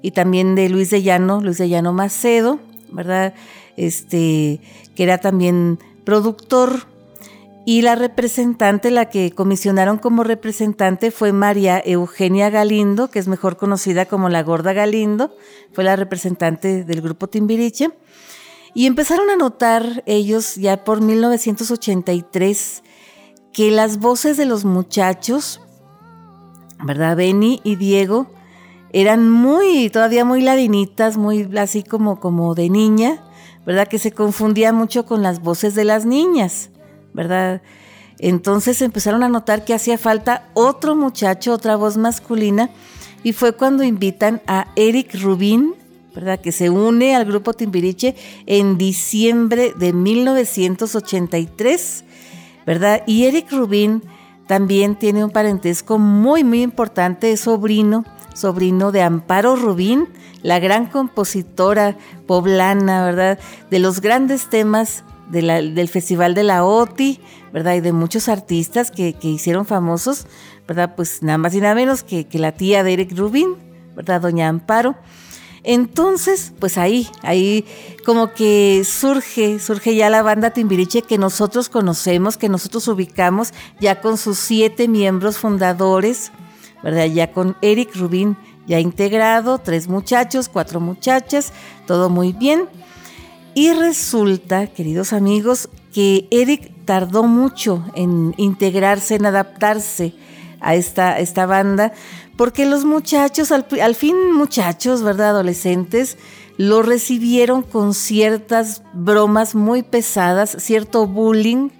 y 0.00 0.12
también 0.12 0.54
de 0.54 0.68
Luis 0.68 0.90
de 0.90 1.02
Llano, 1.02 1.40
Luis 1.40 1.58
de 1.58 1.68
Llano 1.68 1.92
Macedo, 1.92 2.60
¿verdad? 2.92 3.34
Este, 3.76 4.60
que 4.94 5.02
era 5.02 5.18
también 5.18 5.80
productor. 6.04 6.86
Y 7.66 7.82
la 7.82 7.96
representante, 7.96 8.92
la 8.92 9.06
que 9.10 9.32
comisionaron 9.32 9.98
como 9.98 10.22
representante 10.22 11.10
fue 11.10 11.32
María 11.32 11.82
Eugenia 11.84 12.48
Galindo, 12.48 13.10
que 13.10 13.18
es 13.18 13.26
mejor 13.26 13.56
conocida 13.56 14.06
como 14.06 14.28
la 14.28 14.44
Gorda 14.44 14.72
Galindo, 14.72 15.34
fue 15.72 15.82
la 15.82 15.96
representante 15.96 16.84
del 16.84 17.00
grupo 17.00 17.26
Timbiriche. 17.26 17.90
Y 18.74 18.86
empezaron 18.86 19.30
a 19.30 19.36
notar 19.36 20.02
ellos 20.06 20.56
ya 20.56 20.84
por 20.84 21.00
1983 21.00 22.82
que 23.52 23.70
las 23.70 23.98
voces 23.98 24.36
de 24.36 24.46
los 24.46 24.64
muchachos, 24.64 25.60
¿verdad? 26.84 27.16
Benny 27.16 27.60
y 27.64 27.76
Diego, 27.76 28.26
eran 28.92 29.30
muy, 29.30 29.90
todavía 29.90 30.24
muy 30.24 30.42
ladinitas, 30.42 31.16
muy 31.16 31.48
así 31.58 31.82
como, 31.82 32.20
como 32.20 32.54
de 32.54 32.70
niña, 32.70 33.24
¿verdad? 33.66 33.88
Que 33.88 33.98
se 33.98 34.12
confundía 34.12 34.72
mucho 34.72 35.04
con 35.04 35.22
las 35.22 35.42
voces 35.42 35.74
de 35.74 35.84
las 35.84 36.06
niñas, 36.06 36.70
¿verdad? 37.12 37.62
Entonces 38.18 38.80
empezaron 38.82 39.22
a 39.22 39.28
notar 39.28 39.64
que 39.64 39.74
hacía 39.74 39.98
falta 39.98 40.48
otro 40.54 40.96
muchacho, 40.96 41.52
otra 41.52 41.76
voz 41.76 41.96
masculina, 41.96 42.70
y 43.22 43.32
fue 43.32 43.52
cuando 43.52 43.82
invitan 43.82 44.42
a 44.46 44.68
Eric 44.76 45.20
Rubin, 45.20 45.74
¿verdad? 46.18 46.40
Que 46.40 46.50
se 46.50 46.68
une 46.68 47.14
al 47.14 47.26
grupo 47.26 47.52
Timbiriche 47.52 48.16
en 48.46 48.76
diciembre 48.76 49.72
de 49.78 49.92
1983, 49.92 52.04
¿verdad? 52.66 53.04
Y 53.06 53.26
Eric 53.26 53.52
Rubin 53.52 54.02
también 54.48 54.96
tiene 54.96 55.24
un 55.24 55.30
parentesco 55.30 55.96
muy, 55.96 56.42
muy 56.42 56.62
importante, 56.62 57.30
es 57.30 57.42
sobrino, 57.42 58.04
sobrino 58.34 58.90
de 58.90 59.02
Amparo 59.02 59.54
Rubín, 59.54 60.08
la 60.42 60.58
gran 60.58 60.86
compositora 60.86 61.96
poblana, 62.26 63.04
¿verdad? 63.04 63.38
De 63.70 63.78
los 63.78 64.00
grandes 64.00 64.50
temas 64.50 65.04
del 65.30 65.88
Festival 65.88 66.34
de 66.34 66.42
la 66.42 66.64
OTI, 66.64 67.20
¿verdad? 67.52 67.74
Y 67.74 67.80
de 67.80 67.92
muchos 67.92 68.28
artistas 68.28 68.90
que, 68.90 69.14
hicieron 69.22 69.66
famosos, 69.66 70.26
¿verdad? 70.66 70.96
Pues 70.96 71.22
nada 71.22 71.38
más 71.38 71.54
y 71.54 71.60
nada 71.60 71.76
menos 71.76 72.02
que, 72.02 72.26
que 72.26 72.40
la 72.40 72.50
tía 72.50 72.82
de 72.82 72.94
Eric 72.94 73.16
Rubin, 73.16 73.54
¿verdad? 73.94 74.20
Doña 74.20 74.48
Amparo. 74.48 74.96
Entonces, 75.70 76.54
pues 76.58 76.78
ahí, 76.78 77.10
ahí 77.20 77.66
como 78.06 78.32
que 78.32 78.84
surge, 78.86 79.58
surge 79.58 79.94
ya 79.94 80.08
la 80.08 80.22
banda 80.22 80.48
Timbiriche 80.48 81.02
que 81.02 81.18
nosotros 81.18 81.68
conocemos, 81.68 82.38
que 82.38 82.48
nosotros 82.48 82.88
ubicamos, 82.88 83.52
ya 83.78 84.00
con 84.00 84.16
sus 84.16 84.38
siete 84.38 84.88
miembros 84.88 85.36
fundadores, 85.36 86.32
¿verdad? 86.82 87.04
Ya 87.04 87.32
con 87.32 87.54
Eric 87.60 87.94
Rubín 87.96 88.38
ya 88.66 88.80
integrado, 88.80 89.58
tres 89.58 89.88
muchachos, 89.88 90.48
cuatro 90.48 90.80
muchachas, 90.80 91.52
todo 91.86 92.08
muy 92.08 92.32
bien. 92.32 92.64
Y 93.52 93.74
resulta, 93.74 94.68
queridos 94.68 95.12
amigos, 95.12 95.68
que 95.92 96.28
Eric 96.30 96.72
tardó 96.86 97.24
mucho 97.24 97.84
en 97.94 98.32
integrarse, 98.38 99.16
en 99.16 99.26
adaptarse 99.26 100.14
a 100.60 100.74
esta, 100.74 101.18
esta 101.18 101.44
banda, 101.44 101.92
porque 102.38 102.66
los 102.66 102.84
muchachos, 102.84 103.50
al, 103.50 103.94
fin 103.96 104.32
muchachos, 104.32 105.02
¿verdad? 105.02 105.30
Adolescentes, 105.30 106.16
lo 106.56 106.82
recibieron 106.82 107.62
con 107.62 107.94
ciertas 107.94 108.84
bromas 108.92 109.56
muy 109.56 109.82
pesadas, 109.82 110.56
cierto 110.60 111.08
bullying 111.08 111.70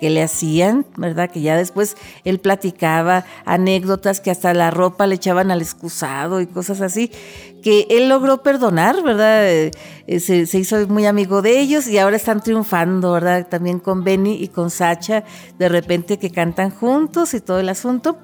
que 0.00 0.10
le 0.10 0.24
hacían, 0.24 0.86
¿verdad? 0.96 1.30
Que 1.30 1.40
ya 1.40 1.56
después 1.56 1.96
él 2.24 2.40
platicaba 2.40 3.26
anécdotas 3.44 4.20
que 4.20 4.32
hasta 4.32 4.52
la 4.54 4.72
ropa 4.72 5.06
le 5.06 5.14
echaban 5.14 5.52
al 5.52 5.62
excusado 5.62 6.40
y 6.40 6.48
cosas 6.48 6.80
así, 6.80 7.12
que 7.62 7.86
él 7.88 8.08
logró 8.08 8.42
perdonar, 8.42 9.00
¿verdad? 9.04 9.48
Eh, 9.48 9.70
se, 10.18 10.46
se, 10.46 10.58
hizo 10.58 10.84
muy 10.88 11.06
amigo 11.06 11.42
de 11.42 11.60
ellos 11.60 11.86
y 11.86 11.96
ahora 11.98 12.16
están 12.16 12.42
triunfando, 12.42 13.12
¿verdad? 13.12 13.46
También 13.48 13.78
con 13.78 14.02
Benny 14.02 14.34
y 14.34 14.48
con 14.48 14.70
Sacha, 14.70 15.22
de 15.60 15.68
repente 15.68 16.18
que 16.18 16.32
cantan 16.32 16.70
juntos 16.70 17.34
y 17.34 17.40
todo 17.40 17.60
el 17.60 17.68
asunto 17.68 18.18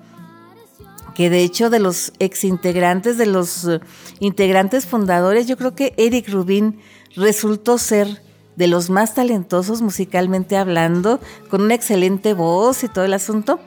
que 1.15 1.31
de 1.31 1.43
hecho 1.43 1.71
de 1.71 1.79
los 1.79 2.13
exintegrantes, 2.19 3.19
de 3.19 3.27
los 3.27 3.65
eh, 3.67 3.81
integrantes 4.21 4.87
fundadores, 4.87 5.47
yo 5.47 5.57
creo 5.57 5.75
que 5.75 5.95
Eric 5.97 6.29
Rubin 6.29 6.81
resultó 7.17 7.79
ser 7.79 8.23
de 8.57 8.67
los 8.67 8.91
más 8.91 9.15
talentosos 9.15 9.83
musicalmente 9.83 10.57
hablando, 10.57 11.21
con 11.49 11.63
una 11.63 11.75
excelente 11.75 12.35
voz 12.35 12.85
y 12.85 12.89
todo 12.89 13.05
el 13.05 13.15
asunto. 13.15 13.61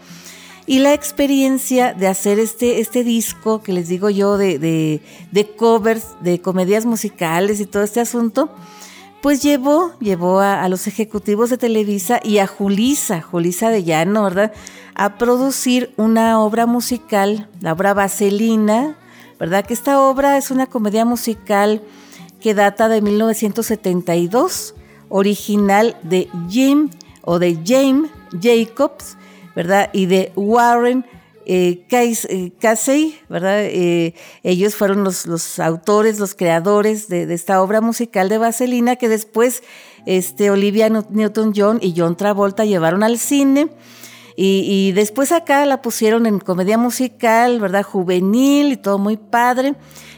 Y 0.66 0.80
la 0.80 0.94
experiencia 0.94 1.94
de 1.94 2.08
hacer 2.08 2.40
este, 2.40 2.82
este 2.82 3.06
disco, 3.06 3.64
que 3.64 3.72
les 3.72 3.88
digo 3.88 4.10
yo, 4.10 4.38
de, 4.38 4.60
de, 4.60 5.56
covers, 5.56 6.04
de 6.22 6.42
comedias 6.42 6.86
musicales 6.86 7.62
y 7.62 7.66
todo 7.66 7.84
este 7.84 8.02
asunto, 8.02 8.50
pues 9.22 9.42
llevó, 9.42 9.92
llevó 10.00 10.40
a, 10.40 10.64
a, 10.64 10.70
los 10.70 10.88
ejecutivos 10.88 11.50
de 11.50 11.58
Televisa 11.58 12.20
y 12.24 12.38
a 12.38 12.48
Julisa, 12.48 13.22
Julisa 13.22 13.70
de 13.70 13.84
Llano, 13.84 14.24
¿verdad? 14.24 14.54
a 14.98 15.20
producir 15.20 15.94
una 15.96 16.42
obra 16.42 16.66
musical, 16.66 17.48
la 17.62 17.74
obra 17.74 17.94
Vaselina, 17.94 18.98
¿verdad? 19.40 19.64
Que 19.64 19.76
esta 19.76 20.02
obra 20.02 20.38
es 20.38 20.50
una 20.50 20.66
comedia 20.66 21.06
musical 21.06 21.84
que 22.42 22.56
data 22.56 22.90
de 22.90 23.02
1972, 23.02 24.74
original 25.10 25.98
de 26.02 26.28
Jim 26.50 26.90
o 27.22 27.38
de 27.38 27.60
James 27.64 28.10
Jacobs, 28.42 29.18
¿verdad? 29.56 29.92
Y 29.94 30.08
de 30.08 30.32
Warren 30.36 31.06
eh, 31.48 31.86
eh 31.90 32.52
Casey, 32.60 33.20
¿verdad? 33.30 33.64
Eh, 33.64 34.14
ellos 34.44 34.76
fueron 34.76 35.04
los, 35.04 35.60
autores, 35.60 36.20
los 36.20 36.36
creadores 36.36 37.08
de, 37.08 37.34
esta 37.34 37.62
obra 37.62 37.80
musical 37.82 38.28
de 38.28 38.38
Vaselina 38.38 38.98
que 38.98 39.08
después 39.08 39.64
este, 40.06 40.52
Olivia 40.52 40.90
Newton-John 40.90 41.80
y 41.82 41.94
John 41.96 42.18
Travolta 42.18 42.66
llevaron 42.66 43.04
al 43.04 43.18
cine 43.18 43.70
y, 44.40 44.92
después 44.92 45.32
acá 45.32 45.66
la 45.66 45.82
pusieron 45.82 46.28
en 46.28 46.38
comedia 46.38 46.78
musical, 46.78 47.60
¿verdad? 47.60 47.82
Juvenil 47.82 48.72
y 48.72 48.78
todo 48.78 49.00
muy 49.00 49.18
padre. 49.18 49.74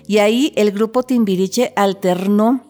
Y 0.07 0.17
ahí 0.17 0.51
el 0.57 0.71
grupo 0.71 1.03
Timbiriche 1.03 1.71
alternó 1.77 2.65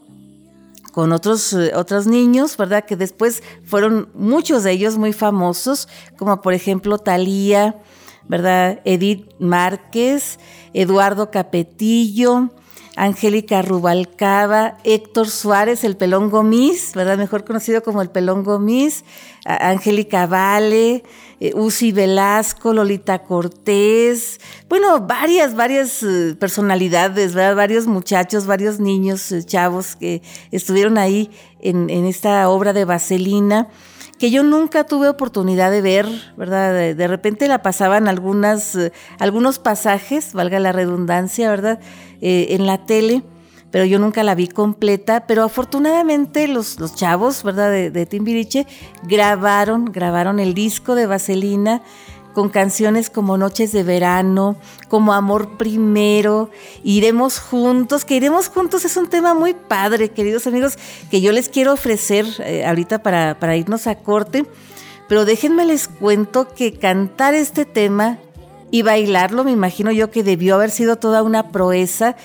con 0.91 1.11
otros, 1.11 1.53
eh, 1.53 1.71
otros 1.73 2.05
niños, 2.05 2.55
¿verdad? 2.55 2.85
Que 2.85 2.95
después 2.95 3.41
fueron 3.65 4.09
muchos 4.13 4.63
de 4.63 4.73
ellos 4.73 4.97
muy 4.97 5.11
famosos, 5.11 5.87
como 6.17 6.39
por 6.41 6.53
ejemplo 6.53 6.99
Talía, 6.99 7.81
¿verdad? 8.29 8.79
Edith 8.85 9.29
Márquez, 9.39 10.39
Eduardo 10.73 11.31
Capetillo, 11.31 12.51
Angélica 12.95 13.61
Rubalcaba, 13.61 14.77
Héctor 14.83 15.29
Suárez, 15.29 15.83
el 15.83 15.97
Pelón 15.97 16.29
Gomis, 16.29 16.93
¿verdad? 16.93 17.17
Mejor 17.17 17.45
conocido 17.45 17.81
como 17.81 18.01
el 18.01 18.09
Pelón 18.09 18.43
Gomis, 18.43 19.03
Angélica 19.45 20.27
Vale, 20.27 21.03
eh, 21.39 21.53
Uzi 21.55 21.93
Velasco, 21.93 22.73
Lolita 22.73 23.19
Cortés, 23.19 24.41
bueno, 24.67 24.99
varias, 25.07 25.55
varias 25.55 26.03
eh, 26.03 26.35
personalidades, 26.37 27.33
¿verdad? 27.33 27.55
Varios 27.55 27.87
muchachos, 27.87 28.45
varios 28.45 28.81
niños, 28.81 29.31
eh, 29.31 29.45
chavos 29.45 29.95
que 29.95 30.21
estuvieron 30.51 30.97
ahí 30.97 31.31
en, 31.61 31.89
esta 32.05 32.49
obra 32.49 32.73
de 32.73 32.83
Vaselina 32.83 33.69
que 34.19 34.29
yo 34.29 34.43
nunca 34.43 34.83
tuve 34.83 35.07
oportunidad 35.07 35.71
de 35.71 35.81
ver, 35.81 36.07
¿verdad? 36.37 36.73
De, 36.73 37.07
repente 37.07 37.47
la 37.47 37.63
pasaban 37.63 38.07
algunas, 38.07 38.77
algunos 39.17 39.59
pasajes, 39.59 40.33
valga 40.33 40.59
la 40.59 40.71
redundancia, 40.71 41.49
¿verdad? 41.49 41.79
en 42.21 42.67
la 42.67 42.85
tele 42.85 43.23
pero 43.71 43.85
yo 43.85 43.99
nunca 43.99 44.23
la 44.23 44.35
vi 44.35 44.47
completa, 44.47 45.27
pero 45.27 45.43
afortunadamente 45.43 46.47
los, 46.47 46.79
los 46.79 46.95
chavos, 46.95 47.43
¿verdad? 47.43 47.69
De, 47.69 47.91
de 47.91 48.05
Timbiriche 48.05 48.65
grabaron, 49.03 49.85
grabaron 49.85 50.39
el 50.39 50.53
disco 50.53 50.95
de 50.95 51.05
Vaselina 51.05 51.83
con 52.33 52.49
canciones 52.49 53.09
como 53.09 53.37
Noches 53.37 53.71
de 53.71 53.83
Verano, 53.83 54.55
como 54.87 55.13
Amor 55.13 55.57
Primero, 55.57 56.49
Iremos 56.83 57.39
Juntos, 57.39 58.05
que 58.05 58.15
Iremos 58.15 58.49
Juntos 58.49 58.85
es 58.85 58.97
un 58.97 59.07
tema 59.07 59.33
muy 59.33 59.53
padre, 59.53 60.09
queridos 60.09 60.47
amigos, 60.47 60.77
que 61.09 61.21
yo 61.21 61.31
les 61.31 61.49
quiero 61.49 61.73
ofrecer 61.73 62.25
eh, 62.39 62.65
ahorita 62.65 63.01
para, 63.01 63.39
para 63.39 63.57
irnos 63.57 63.87
a 63.87 63.95
corte, 63.95 64.45
pero 65.07 65.25
déjenme 65.25 65.65
les 65.65 65.87
cuento 65.87 66.47
que 66.53 66.73
cantar 66.73 67.33
este 67.33 67.65
tema 67.65 68.19
y 68.71 68.83
bailarlo, 68.83 69.43
me 69.43 69.51
imagino 69.51 69.91
yo 69.91 70.11
que 70.11 70.23
debió 70.23 70.55
haber 70.55 70.69
sido 70.69 70.97
toda 70.97 71.23
una 71.23 71.51
proeza, 71.51 72.15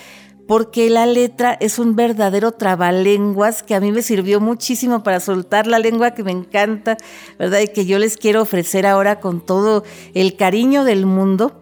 porque 0.47 0.91
la 0.91 1.07
letra 1.07 1.57
es 1.59 1.79
un 1.79 1.97
verdadero 1.97 2.53
trabalenguas 2.53 3.63
que 3.63 3.75
a 3.75 3.81
mí 3.81 3.93
me 3.93 4.03
sirvió 4.03 4.41
muchísimo 4.41 5.03
para 5.03 5.21
soltar 5.21 5.67
la 5.67 5.79
lengua 5.79 6.13
que 6.13 6.23
me 6.23 6.33
encanta, 6.33 6.97
¿verdad? 7.39 7.61
Y 7.61 7.69
que 7.69 7.87
yo 7.87 7.99
les 7.99 8.17
quiero 8.17 8.43
ofrecer 8.43 8.87
ahora 8.87 9.21
con 9.21 9.45
todo 9.45 9.85
el 10.13 10.37
cariño 10.37 10.85
del 10.85 11.07
mundo. 11.07 11.61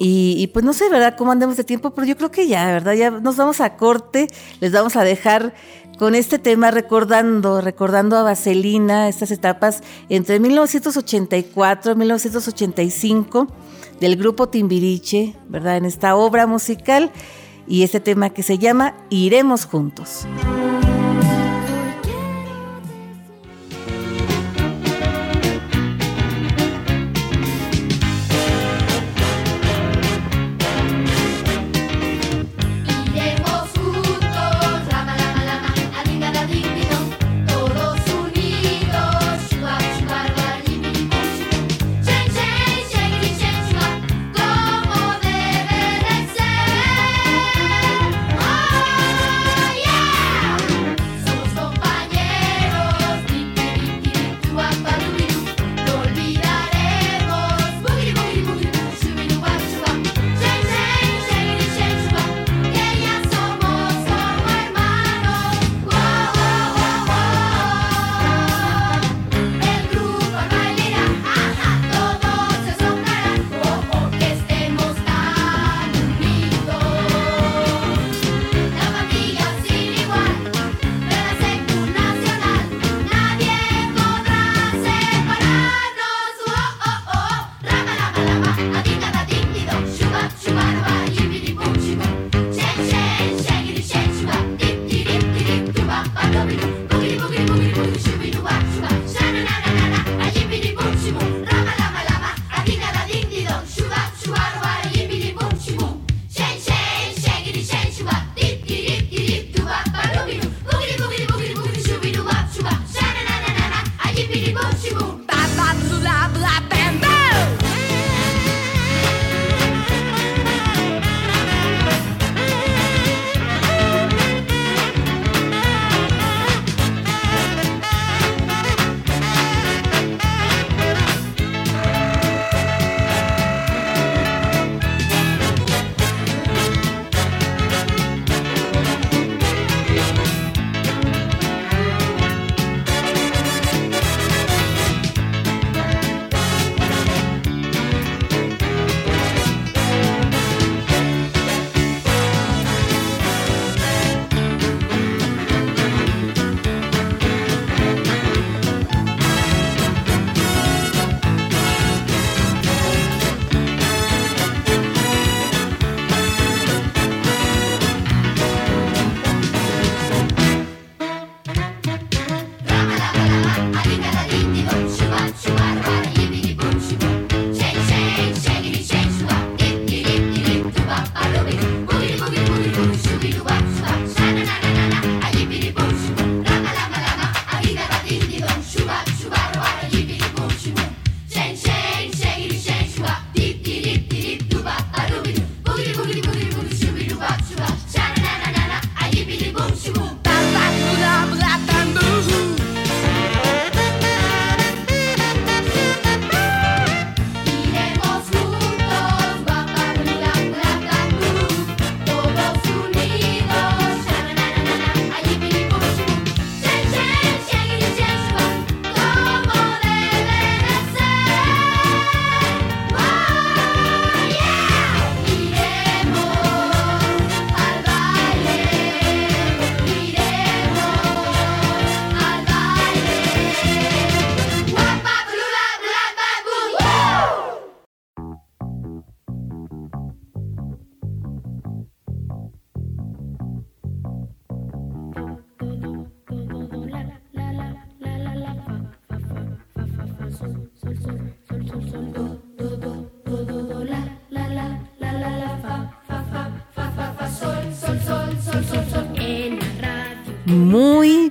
Y, 0.00 0.46
pues 0.52 0.64
no 0.64 0.72
sé, 0.72 0.88
¿verdad? 0.88 1.16
Cómo 1.18 1.32
andemos 1.32 1.56
de 1.56 1.64
tiempo, 1.64 1.90
pero 1.90 2.06
yo 2.06 2.16
creo 2.16 2.30
que 2.30 2.46
ya, 2.46 2.66
¿verdad? 2.66 2.92
Ya 2.94 3.10
nos 3.10 3.36
vamos 3.36 3.60
a 3.60 3.76
corte, 3.76 4.28
les 4.60 4.70
vamos 4.70 4.94
a 4.94 5.02
dejar 5.02 5.54
con 5.98 6.14
este 6.14 6.38
tema 6.38 6.70
recordando, 6.70 7.60
recordando 7.60 8.16
a 8.16 8.22
Vaselina, 8.22 9.08
estas 9.08 9.30
etapas 9.30 9.82
entre 10.08 10.38
1984 10.38 11.92
y 11.92 11.94
1985 11.96 13.48
del 14.00 14.16
grupo 14.16 14.48
Timbiriche, 14.48 15.34
¿verdad? 15.48 15.76
En 15.76 15.84
esta 15.84 16.14
obra 16.14 16.46
musical 16.46 17.10
y 17.66 17.82
este 17.82 18.00
tema 18.00 18.30
que 18.30 18.42
se 18.42 18.58
llama 18.58 18.94
Iremos 19.10 19.66
juntos. 19.66 20.26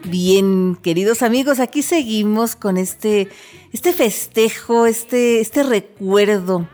Bien, 0.05 0.77
queridos 0.81 1.23
amigos, 1.23 1.59
aquí 1.59 1.81
seguimos 1.81 2.55
con 2.55 2.77
este, 2.77 3.29
este 3.71 3.93
festejo, 3.93 4.85
este, 4.85 5.39
este 5.39 5.63
recuerdo 5.63 6.67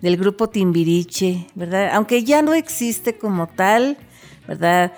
del 0.00 0.16
grupo 0.16 0.48
Timbiriche, 0.48 1.46
¿verdad? 1.54 1.90
Aunque 1.94 2.22
ya 2.24 2.42
no 2.42 2.54
existe 2.54 3.16
como 3.16 3.48
tal, 3.48 3.96
¿verdad? 4.46 4.92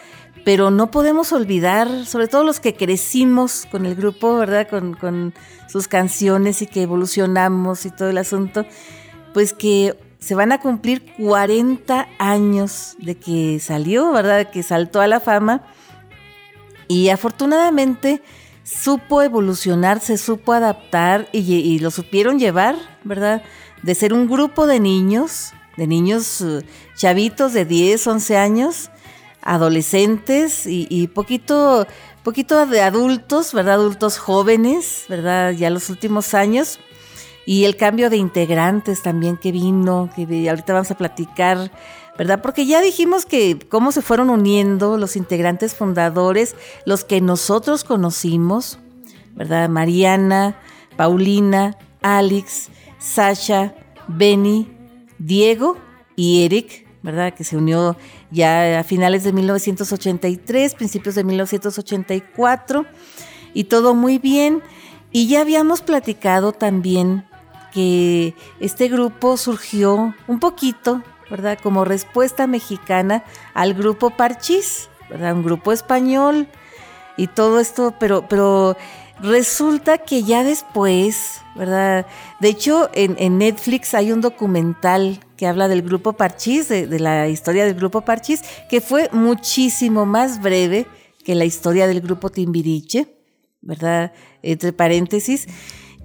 Pero 0.44 0.70
no 0.70 0.90
podemos 0.90 1.32
olvidar, 1.32 2.06
sobre 2.06 2.28
todo 2.28 2.44
los 2.44 2.60
que 2.60 2.74
crecimos 2.74 3.66
con 3.70 3.86
el 3.86 3.94
grupo, 3.94 4.36
¿verdad? 4.36 4.68
Con, 4.68 4.94
con 4.94 5.32
sus 5.68 5.88
canciones 5.88 6.62
y 6.62 6.66
que 6.66 6.82
evolucionamos 6.82 7.86
y 7.86 7.90
todo 7.90 8.10
el 8.10 8.18
asunto, 8.18 8.66
pues 9.32 9.54
que 9.54 9.96
se 10.18 10.34
van 10.34 10.52
a 10.52 10.60
cumplir 10.60 11.14
40 11.16 12.08
años 12.18 12.96
de 12.98 13.14
que 13.14 13.58
salió, 13.60 14.12
¿verdad? 14.12 14.50
Que 14.50 14.62
saltó 14.62 15.00
a 15.00 15.06
la 15.06 15.20
fama 15.20 15.62
y 16.90 17.08
afortunadamente 17.10 18.20
supo 18.64 19.22
evolucionar, 19.22 20.00
se 20.00 20.18
supo 20.18 20.52
adaptar 20.52 21.28
y, 21.30 21.78
lo 21.78 21.92
supieron 21.92 22.40
llevar, 22.40 22.74
¿verdad? 23.04 23.44
De 23.84 23.94
ser 23.94 24.12
un 24.12 24.28
grupo 24.28 24.66
de 24.66 24.80
niños, 24.80 25.52
de 25.76 25.86
niños 25.86 26.40
eh, 26.40 26.62
chavitos 26.96 27.52
de 27.52 27.64
10, 27.64 28.04
11 28.04 28.36
años, 28.36 28.90
adolescentes 29.40 30.64
y, 30.66 31.06
poquito, 31.06 31.86
poquito 32.24 32.66
de 32.66 32.82
adultos, 32.82 33.54
¿verdad? 33.54 33.74
Adultos 33.74 34.18
jóvenes, 34.18 35.04
¿verdad? 35.08 35.52
Ya 35.52 35.70
los 35.70 35.90
últimos 35.90 36.34
años. 36.34 36.80
Y 37.46 37.66
el 37.66 37.76
cambio 37.76 38.10
de 38.10 38.16
integrantes 38.16 39.00
también 39.00 39.36
que 39.36 39.52
vino, 39.52 40.10
que 40.16 40.50
ahorita 40.50 40.72
vamos 40.72 40.90
a 40.90 40.98
platicar 40.98 41.70
¿verdad? 42.20 42.42
Porque 42.42 42.66
ya 42.66 42.82
dijimos 42.82 43.24
que 43.24 43.58
cómo 43.70 43.92
se 43.92 44.02
fueron 44.02 44.28
uniendo 44.28 44.98
los 44.98 45.16
integrantes 45.16 45.74
fundadores, 45.74 46.54
los 46.84 47.02
que 47.02 47.22
nosotros 47.22 47.82
conocimos, 47.82 48.78
¿verdad? 49.34 49.70
Mariana, 49.70 50.60
Paulina, 50.98 51.78
Alex, 52.02 52.68
Sasha, 52.98 53.74
Benny, 54.06 54.70
Diego 55.18 55.78
y 56.14 56.44
Eric, 56.44 56.86
¿verdad? 57.02 57.32
Que 57.32 57.42
se 57.42 57.56
unió 57.56 57.96
ya 58.30 58.80
a 58.80 58.84
finales 58.84 59.24
de 59.24 59.32
1983, 59.32 60.74
principios 60.74 61.14
de 61.14 61.24
1984, 61.24 62.84
y 63.54 63.64
todo 63.64 63.94
muy 63.94 64.18
bien. 64.18 64.62
Y 65.10 65.26
ya 65.26 65.40
habíamos 65.40 65.80
platicado 65.80 66.52
también 66.52 67.24
que 67.72 68.34
este 68.60 68.88
grupo 68.88 69.38
surgió 69.38 70.14
un 70.28 70.38
poquito 70.38 71.02
¿verdad? 71.30 71.58
Como 71.62 71.84
respuesta 71.84 72.46
mexicana 72.46 73.24
al 73.54 73.74
grupo 73.74 74.10
Parchís, 74.10 74.88
¿verdad? 75.08 75.34
Un 75.34 75.44
grupo 75.44 75.72
español 75.72 76.48
y 77.16 77.28
todo 77.28 77.60
esto, 77.60 77.94
pero, 77.98 78.26
pero 78.28 78.76
resulta 79.22 79.98
que 79.98 80.22
ya 80.22 80.42
después, 80.42 81.40
¿verdad? 81.56 82.06
De 82.40 82.48
hecho, 82.48 82.90
en, 82.94 83.38
Netflix 83.38 83.94
hay 83.94 84.12
un 84.12 84.20
documental 84.20 85.20
que 85.36 85.46
habla 85.46 85.68
del 85.68 85.82
grupo 85.82 86.14
Parchís, 86.14 86.68
de, 86.68 86.86
la 86.98 87.28
historia 87.28 87.64
del 87.64 87.74
grupo 87.74 88.02
Parchís, 88.02 88.42
que 88.68 88.80
fue 88.80 89.08
muchísimo 89.12 90.06
más 90.06 90.40
breve 90.40 90.86
que 91.24 91.34
la 91.34 91.44
historia 91.44 91.86
del 91.86 92.00
grupo 92.00 92.30
Timbiriche, 92.30 93.16
¿verdad? 93.60 94.12
Entre 94.42 94.72
paréntesis. 94.72 95.46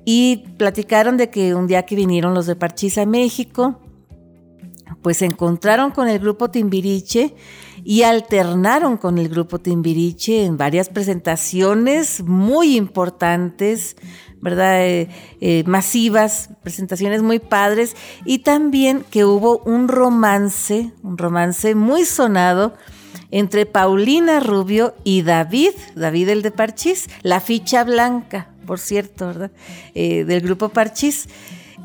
Y 0.03 0.43
platicaron 0.57 1.17
de 1.17 1.29
que 1.29 1.55
un 1.55 1.67
día 1.67 1.83
que 1.83 1.95
vinieron 1.95 2.33
los 2.33 2.45
de 2.45 2.55
Parchís 2.55 2.97
a 2.97 3.05
México, 3.05 3.81
pues 5.05 5.17
se 5.17 5.25
encontraron 5.25 5.91
con 5.91 6.07
el 6.07 6.17
grupo 6.17 6.49
Timbiriche 6.49 7.35
y 7.83 8.01
alternaron 8.01 8.97
con 8.97 9.19
el 9.19 9.29
grupo 9.29 9.59
Timbiriche 9.59 10.45
en 10.45 10.57
varias 10.57 10.89
presentaciones 10.89 12.23
muy 12.23 12.75
importantes, 12.75 13.97
¿verdad? 14.41 14.83
Eh, 14.83 15.07
eh, 15.41 15.63
masivas, 15.67 16.49
presentaciones 16.63 17.21
muy 17.21 17.37
padres 17.37 17.95
y 18.25 18.39
también 18.39 19.05
que 19.11 19.25
hubo 19.25 19.59
un 19.59 19.89
romance, 19.89 20.91
un 21.03 21.19
romance 21.19 21.75
muy 21.75 22.03
sonado 22.03 22.73
entre 23.29 23.67
Paulina 23.67 24.39
Rubio 24.39 24.95
y 25.03 25.21
David, 25.21 25.73
David 25.93 26.29
el 26.29 26.41
de 26.41 26.49
Parchís, 26.49 27.11
la 27.21 27.41
ficha 27.41 27.83
blanca, 27.83 28.49
por 28.65 28.79
cierto, 28.79 29.27
¿verdad? 29.27 29.51
Eh, 29.93 30.23
del 30.23 30.41
grupo 30.41 30.69
Parchís. 30.69 31.27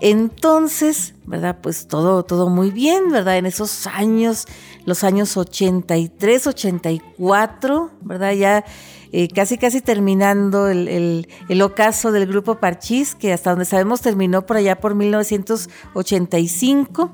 Entonces, 0.00 1.14
¿verdad? 1.26 1.58
Pues 1.62 1.86
todo, 1.86 2.24
todo 2.24 2.48
muy 2.48 2.70
bien, 2.70 3.10
¿verdad? 3.10 3.36
En 3.36 3.44
esos 3.44 3.86
años, 3.86 4.46
los 4.86 5.04
años 5.04 5.36
83, 5.36 6.46
84, 6.46 7.90
¿verdad? 8.00 8.32
Ya 8.32 8.64
eh, 9.12 9.28
casi, 9.28 9.58
casi 9.58 9.80
terminando 9.80 10.68
el, 10.68 11.26
ocaso 11.62 12.12
del 12.12 12.26
grupo 12.26 12.60
Parchís, 12.60 13.14
que 13.14 13.32
hasta 13.32 13.50
donde 13.50 13.64
sabemos 13.64 14.00
terminó 14.00 14.44
por 14.46 14.56
allá 14.56 14.80
por 14.80 14.94
1985. 14.94 17.12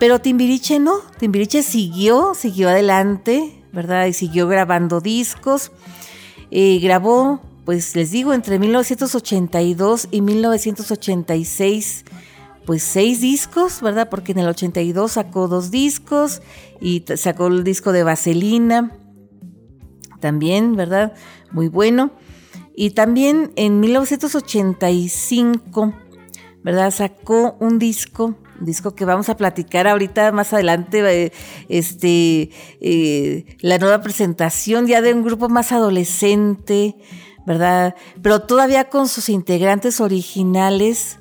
Pero 0.00 0.20
Timbiriche 0.20 0.80
no, 0.80 1.00
Timbiriche 1.18 1.62
siguió, 1.62 2.34
siguió 2.34 2.70
adelante, 2.70 3.62
¿verdad? 3.72 4.06
Y 4.06 4.14
siguió 4.14 4.48
grabando 4.48 5.00
discos. 5.00 5.70
Eh, 6.50 6.80
grabó 6.80 7.40
pues 7.64 7.96
les 7.96 8.10
digo, 8.10 8.34
entre 8.34 8.58
1982 8.58 10.08
y 10.10 10.20
1986, 10.20 12.04
pues 12.66 12.82
seis 12.82 13.20
discos, 13.20 13.80
¿verdad? 13.80 14.08
Porque 14.10 14.32
en 14.32 14.38
el 14.38 14.48
82 14.48 15.12
sacó 15.12 15.48
dos 15.48 15.70
discos 15.70 16.42
y 16.80 17.04
sacó 17.16 17.46
el 17.46 17.64
disco 17.64 17.92
de 17.92 18.02
Vaselina, 18.02 18.92
también, 20.20 20.76
¿verdad? 20.76 21.14
Muy 21.52 21.68
bueno. 21.68 22.12
Y 22.76 22.90
también 22.90 23.52
en 23.56 23.80
1985, 23.80 25.94
¿verdad? 26.62 26.90
Sacó 26.90 27.56
un 27.60 27.78
disco, 27.78 28.36
un 28.58 28.66
disco 28.66 28.94
que 28.94 29.04
vamos 29.04 29.28
a 29.28 29.36
platicar 29.36 29.86
ahorita 29.86 30.32
más 30.32 30.52
adelante, 30.52 31.26
eh, 31.26 31.32
este, 31.68 32.50
eh, 32.80 33.56
la 33.60 33.78
nueva 33.78 34.00
presentación 34.00 34.86
ya 34.86 35.02
de 35.02 35.12
un 35.12 35.22
grupo 35.22 35.48
más 35.48 35.72
adolescente, 35.72 36.96
¿verdad? 37.46 37.94
Pero 38.22 38.40
todavía 38.40 38.88
con 38.88 39.08
sus 39.08 39.28
integrantes 39.28 40.00
originales, 40.00 41.18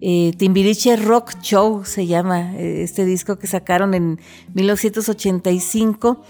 eh, 0.00 0.32
Timbiriche 0.38 0.96
Rock 0.96 1.40
Show 1.42 1.84
se 1.84 2.06
llama 2.06 2.56
eh, 2.56 2.82
este 2.82 3.04
disco 3.04 3.38
que 3.38 3.46
sacaron 3.46 3.92
en 3.94 4.18
1985, 4.54 6.22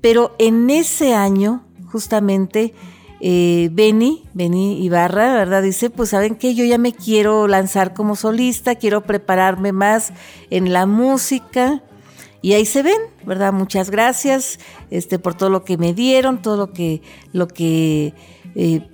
pero 0.00 0.34
en 0.38 0.68
ese 0.68 1.14
año, 1.14 1.64
justamente, 1.86 2.74
eh, 3.20 3.70
Benny, 3.72 4.24
Benny 4.34 4.84
Ibarra, 4.84 5.32
¿verdad? 5.34 5.62
Dice, 5.62 5.90
pues 5.90 6.10
saben 6.10 6.34
que 6.34 6.54
yo 6.54 6.64
ya 6.64 6.76
me 6.76 6.92
quiero 6.92 7.46
lanzar 7.46 7.94
como 7.94 8.16
solista, 8.16 8.74
quiero 8.74 9.04
prepararme 9.04 9.72
más 9.72 10.12
en 10.50 10.72
la 10.72 10.84
música. 10.84 11.82
Y 12.42 12.52
ahí 12.52 12.66
se 12.66 12.82
ven, 12.82 13.00
¿verdad? 13.24 13.54
Muchas 13.54 13.90
gracias 13.90 14.58
este, 14.90 15.18
por 15.18 15.34
todo 15.34 15.48
lo 15.48 15.64
que 15.64 15.78
me 15.78 15.94
dieron, 15.94 16.42
todo 16.42 16.58
lo 16.58 16.72
que, 16.74 17.00
lo 17.32 17.48
que 17.48 18.12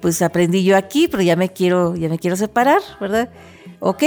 pues 0.00 0.22
aprendí 0.22 0.64
yo 0.64 0.76
aquí, 0.76 1.08
pero 1.08 1.22
ya 1.22 1.36
me 1.36 1.52
quiero, 1.52 1.94
ya 1.96 2.08
me 2.08 2.18
quiero 2.18 2.36
separar, 2.36 2.80
¿verdad? 3.00 3.30
Ok, 3.78 4.04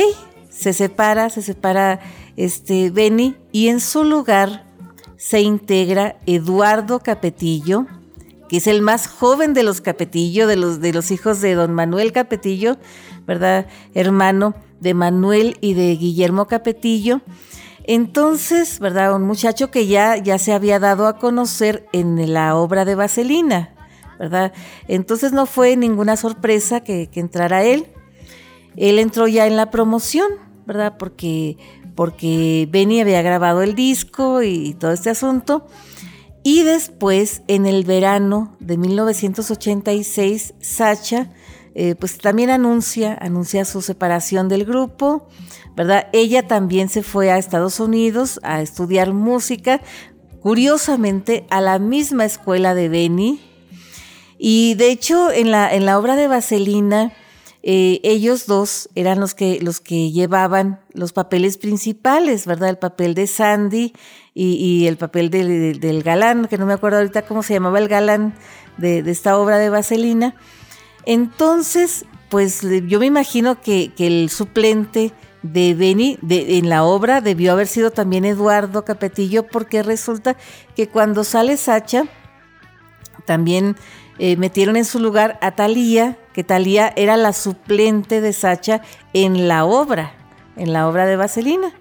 se 0.49 0.73
separa, 0.73 1.29
se 1.29 1.41
separa 1.41 1.99
este 2.37 2.89
Benny 2.89 3.35
y 3.51 3.67
en 3.67 3.79
su 3.79 4.03
lugar 4.03 4.65
se 5.17 5.41
integra 5.41 6.17
Eduardo 6.25 6.99
Capetillo, 6.99 7.85
que 8.49 8.57
es 8.57 8.67
el 8.67 8.81
más 8.81 9.07
joven 9.07 9.53
de 9.53 9.63
los 9.63 9.81
Capetillo, 9.81 10.47
de 10.47 10.55
los, 10.55 10.81
de 10.81 10.93
los 10.93 11.11
hijos 11.11 11.41
de 11.41 11.55
don 11.55 11.73
Manuel 11.73 12.11
Capetillo, 12.11 12.77
¿verdad? 13.25 13.67
Hermano 13.93 14.53
de 14.79 14.93
Manuel 14.93 15.57
y 15.61 15.75
de 15.75 15.95
Guillermo 15.95 16.45
Capetillo. 16.47 17.21
Entonces, 17.85 18.79
¿verdad? 18.79 19.15
Un 19.15 19.23
muchacho 19.23 19.71
que 19.71 19.87
ya, 19.87 20.17
ya 20.17 20.37
se 20.37 20.53
había 20.53 20.79
dado 20.79 21.07
a 21.07 21.17
conocer 21.17 21.87
en 21.93 22.33
la 22.33 22.55
obra 22.55 22.85
de 22.85 22.95
Vaselina, 22.95 23.73
¿verdad? 24.19 24.53
Entonces 24.87 25.31
no 25.31 25.45
fue 25.45 25.75
ninguna 25.75 26.17
sorpresa 26.17 26.81
que, 26.81 27.09
entrara 27.13 27.63
él. 27.63 27.87
Él 28.75 28.99
entró 28.99 29.27
ya 29.27 29.47
en 29.47 29.55
la 29.55 29.69
promoción, 29.69 30.27
¿verdad? 30.65 30.95
Porque, 30.97 31.57
porque 31.95 32.67
Benny 32.71 33.01
había 33.01 33.21
grabado 33.21 33.61
el 33.61 33.75
disco 33.75 34.41
y, 34.41 34.73
todo 34.73 34.91
este 34.91 35.09
asunto. 35.09 35.67
Y 36.43 36.63
después, 36.63 37.41
en 37.47 37.65
el 37.65 37.85
verano 37.85 38.57
de 38.59 38.77
1986, 38.77 40.55
Sacha, 40.59 41.29
eh, 41.75 41.95
pues 41.95 42.17
también 42.17 42.49
anuncia, 42.49 43.17
anuncia 43.19 43.65
su 43.65 43.81
separación 43.81 44.49
del 44.49 44.65
grupo, 44.65 45.27
¿verdad? 45.75 46.07
Ella 46.13 46.47
también 46.47 46.89
se 46.89 47.01
fue 47.01 47.31
a 47.31 47.37
Estados 47.37 47.79
Unidos 47.79 48.39
a 48.43 48.61
estudiar 48.61 49.13
música, 49.13 49.81
curiosamente 50.41 51.47
a 51.49 51.61
la 51.61 51.79
misma 51.79 52.25
escuela 52.25 52.75
de 52.75 52.89
Benny, 52.89 53.39
y 54.45 54.73
de 54.73 54.91
hecho, 54.91 55.31
en 55.31 55.51
la, 55.51 55.73
en 55.73 55.85
la 55.85 55.97
obra 55.97 56.17
de 56.17 56.27
Vaselina, 56.27 57.13
eh, 57.61 58.01
ellos 58.03 58.45
dos 58.45 58.89
eran 58.93 59.21
los 59.21 59.35
que, 59.35 59.61
los 59.61 59.79
que 59.79 60.11
llevaban 60.11 60.81
los 60.91 61.13
papeles 61.13 61.57
principales, 61.57 62.45
¿verdad? 62.45 62.67
El 62.67 62.77
papel 62.77 63.13
de 63.13 63.27
Sandy 63.27 63.93
y, 64.33 64.85
el 64.85 64.97
papel 64.97 65.29
del 65.29 66.03
galán, 66.03 66.49
que 66.49 66.57
no 66.57 66.65
me 66.65 66.73
acuerdo 66.73 66.97
ahorita 66.97 67.21
cómo 67.21 67.41
se 67.41 67.53
llamaba 67.53 67.79
el 67.79 67.87
galán 67.87 68.33
de, 68.77 68.99
esta 69.09 69.37
obra 69.37 69.59
de 69.59 69.69
Vaselina. 69.69 70.35
Entonces, 71.05 72.03
pues 72.27 72.67
yo 72.87 72.99
me 72.99 73.05
imagino 73.05 73.61
que, 73.61 73.93
el 73.97 74.29
suplente 74.29 75.13
de 75.41 75.73
Benny 75.73 76.19
en 76.29 76.67
la 76.67 76.83
obra 76.83 77.21
debió 77.21 77.53
haber 77.53 77.67
sido 77.67 77.91
también 77.91 78.25
Eduardo 78.25 78.83
Capetillo, 78.83 79.47
porque 79.47 79.83
resulta 79.83 80.35
que 80.75 80.89
cuando 80.89 81.23
sale 81.23 81.55
Sacha, 81.55 82.03
también 83.25 83.77
eh, 84.19 84.37
metieron 84.37 84.75
en 84.75 84.85
su 84.85 84.99
lugar 84.99 85.37
a 85.41 85.51
Talía, 85.51 86.17
que 86.33 86.43
Talía 86.43 86.93
era 86.95 87.17
la 87.17 87.33
suplente 87.33 88.21
de 88.21 88.33
Sacha 88.33 88.81
en 89.13 89.47
la 89.47 89.65
obra, 89.65 90.13
en 90.55 90.73
la 90.73 90.87
obra 90.87 91.05
de 91.05 91.15
Vaselina, 91.15 91.73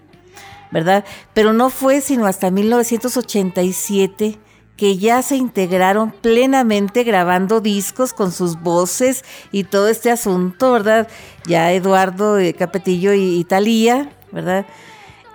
¿verdad? 0.71 1.05
Pero 1.33 1.53
no 1.53 1.69
fue 1.69 2.01
sino 2.01 2.25
hasta 2.25 2.51
1987 2.51 4.39
que 4.77 4.97
ya 4.97 5.21
se 5.21 5.35
integraron 5.35 6.11
plenamente 6.11 7.03
grabando 7.03 7.61
discos 7.61 8.13
con 8.13 8.31
sus 8.31 8.59
voces 8.61 9.23
y 9.51 9.65
todo 9.65 9.87
este 9.87 10.09
asunto, 10.09 10.71
¿verdad? 10.71 11.07
Ya 11.45 11.71
Eduardo 11.71 12.39
eh, 12.39 12.53
Capetillo 12.53 13.13
y, 13.13 13.43
Talía, 13.43 14.09
¿verdad? 14.31 14.65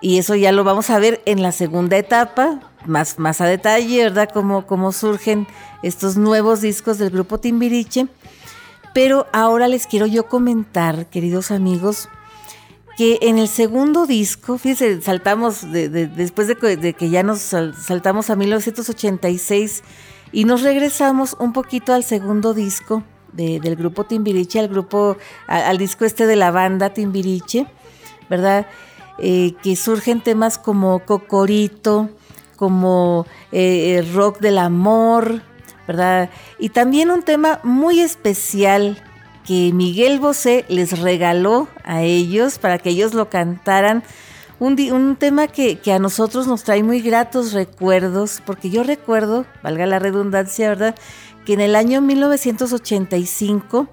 Y 0.00 0.18
eso 0.18 0.34
ya 0.34 0.52
lo 0.52 0.64
vamos 0.64 0.90
a 0.90 0.98
ver 0.98 1.22
en 1.24 1.42
la 1.42 1.52
segunda 1.52 1.96
etapa, 1.96 2.67
más, 2.86 3.18
más 3.18 3.40
a 3.40 3.46
detalle, 3.46 4.04
¿verdad? 4.04 4.28
Cómo, 4.32 4.66
cómo 4.66 4.92
surgen 4.92 5.46
estos 5.82 6.16
nuevos 6.16 6.60
discos 6.60 6.98
del 6.98 7.10
grupo 7.10 7.38
Timbiriche. 7.38 8.06
Pero 8.94 9.26
ahora 9.32 9.68
les 9.68 9.86
quiero 9.86 10.06
yo 10.06 10.28
comentar, 10.28 11.06
queridos 11.06 11.50
amigos, 11.50 12.08
que 12.98 13.18
en 13.22 13.38
el 13.38 13.46
segundo 13.46 14.06
disco, 14.06 14.58
fíjense, 14.58 15.00
saltamos 15.02 15.70
después 15.70 16.48
de 16.48 16.94
que, 16.94 17.08
ya 17.10 17.22
nos 17.22 17.38
saltamos 17.38 18.28
a 18.28 18.34
1986 18.34 19.84
y 20.32 20.44
nos 20.44 20.62
regresamos 20.62 21.36
un 21.38 21.52
poquito 21.52 21.94
al 21.94 22.02
segundo 22.02 22.54
disco 22.54 23.04
del 23.32 23.76
grupo 23.76 24.02
Timbiriche, 24.02 24.58
al 24.58 24.66
grupo, 24.66 25.16
al, 25.46 25.78
disco 25.78 26.04
este 26.04 26.26
de 26.26 26.34
la 26.34 26.50
banda 26.50 26.92
Timbiriche, 26.92 27.66
¿verdad? 28.28 28.66
Eh, 29.20 29.54
que 29.62 29.76
surgen 29.76 30.20
temas 30.20 30.58
como 30.58 30.98
Cocorito, 31.04 32.10
como 32.58 33.26
eh, 33.52 33.98
eh, 33.98 34.12
Rock 34.12 34.40
del 34.40 34.58
Amor, 34.58 35.42
¿verdad? 35.86 36.28
Y 36.58 36.70
también 36.70 37.10
un 37.10 37.22
tema 37.22 37.60
muy 37.62 38.00
especial 38.00 39.02
que 39.46 39.72
Miguel 39.72 40.18
Bosé 40.18 40.66
les 40.68 41.00
regaló 41.00 41.68
a 41.84 42.02
ellos 42.02 42.58
para 42.58 42.78
que 42.78 42.90
ellos 42.90 43.14
lo 43.14 43.30
cantaran. 43.30 44.02
Un, 44.58 45.16
tema 45.16 45.46
que, 45.46 45.80
a 45.90 46.00
nosotros 46.00 46.48
nos 46.48 46.64
trae 46.64 46.82
muy 46.82 47.00
gratos 47.00 47.52
recuerdos, 47.52 48.42
porque 48.44 48.70
yo 48.70 48.82
recuerdo, 48.82 49.46
valga 49.62 49.86
la 49.86 50.00
redundancia, 50.00 50.68
¿verdad? 50.68 50.96
Que 51.46 51.52
en 51.52 51.60
el 51.60 51.76
año 51.76 52.00
1985 52.00 53.88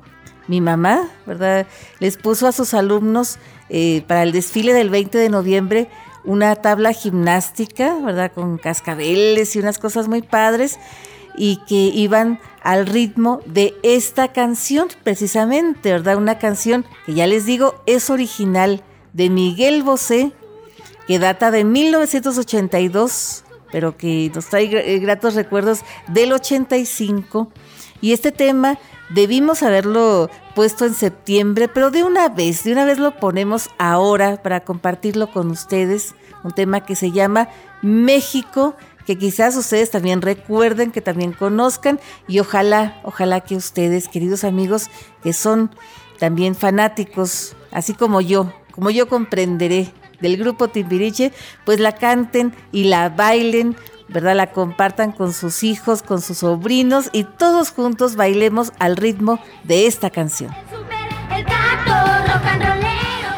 mi 0.48 0.60
mamá, 0.62 1.08
¿verdad? 1.28 1.68
Les 2.00 2.18
puso 2.18 2.48
a 2.48 2.52
sus 2.52 2.74
alumnos 2.74 3.38
eh, 3.70 4.04
para 4.08 4.24
el 4.24 4.32
desfile 4.32 4.74
del 4.74 4.90
20 4.90 5.18
de 5.20 5.30
noviembre 5.30 5.88
una 6.26 6.56
tabla 6.56 6.94
gimnástica, 6.94 7.96
¿verdad? 8.04 8.32
Con 8.34 8.58
cascabeles 8.58 9.56
y 9.56 9.60
unas 9.60 9.78
cosas 9.78 10.08
muy 10.08 10.22
padres 10.22 10.80
y 11.38 11.58
que 11.68 11.76
iban 11.76 12.40
al 12.62 12.88
ritmo 12.88 13.42
de 13.46 13.76
esta 13.84 14.32
canción, 14.32 14.88
precisamente, 15.04 15.92
¿verdad? 15.92 16.18
Una 16.18 16.40
canción 16.40 16.86
que 17.06 17.14
ya 17.14 17.28
les 17.28 17.46
digo 17.46 17.76
es 17.86 18.10
original 18.10 18.84
de 19.14 19.30
Miguel 19.30 19.84
Bosé, 19.84 20.32
que 21.08 21.20
data 21.20 21.52
de 21.52 21.64
1982, 21.64 23.44
pero 23.72 23.98
que 23.98 24.32
nos 24.34 24.48
trae 24.48 24.66
eh, 24.66 25.00
gratos 25.00 25.36
recuerdos 25.36 25.82
del 26.08 26.34
85. 26.34 27.52
Y 28.02 28.14
este 28.14 28.32
tema 28.32 28.78
debimos 29.10 29.64
haberlo 29.64 30.30
puesto 30.54 30.86
en 30.86 30.94
septiembre, 30.94 31.68
pero 31.68 31.92
de 31.92 32.04
una 32.04 32.30
vez, 32.30 32.64
de 32.64 32.72
una 32.72 32.86
vez 32.86 33.00
lo 33.00 33.18
ponemos 33.18 33.70
ahora 33.78 34.42
para 34.42 34.62
compartirlo 34.62 35.32
con 35.32 35.52
ustedes, 35.52 36.16
un 36.44 36.52
tema 36.52 36.86
que 36.86 36.96
se 36.96 37.12
llama 37.12 37.50
México 37.82 38.76
que 39.06 39.18
quizás 39.18 39.56
ustedes 39.56 39.92
también 39.92 40.22
recuerden, 40.22 40.92
que 40.92 41.02
también 41.02 41.32
conozcan 41.32 42.00
y 42.28 42.40
ojalá, 42.40 43.00
ojalá 43.04 43.42
que 43.42 43.56
ustedes, 43.56 44.08
queridos 44.08 44.44
amigos, 44.44 44.90
que 45.24 45.34
son 45.34 45.72
también 46.20 46.56
fanáticos, 46.56 47.56
así 47.72 47.94
como 47.94 48.22
yo, 48.22 48.52
como 48.72 48.90
yo 48.90 49.08
comprenderé 49.08 49.92
del 50.22 50.38
grupo 50.38 50.70
Timbiriche, 50.70 51.32
pues 51.66 51.80
la 51.80 51.94
canten 51.94 52.54
y 52.72 52.86
la 52.86 53.10
bailen, 53.10 53.76
Verdad 54.08 54.36
la 54.36 54.52
compartan 54.52 55.12
con 55.12 55.34
sus 55.34 55.64
hijos, 55.64 56.04
con 56.04 56.22
sus 56.22 56.40
sobrinos 56.40 57.10
y 57.12 57.24
todos 57.24 57.72
juntos 57.72 58.16
bailemos 58.16 58.72
al 58.78 58.98
ritmo 58.98 59.40
de 59.64 59.88
esta 59.88 60.10
canción. 60.12 60.52
El 61.36 61.44
tango, 61.46 61.96
rock 62.28 62.46
and 62.46 62.64
rollero. 62.64 63.34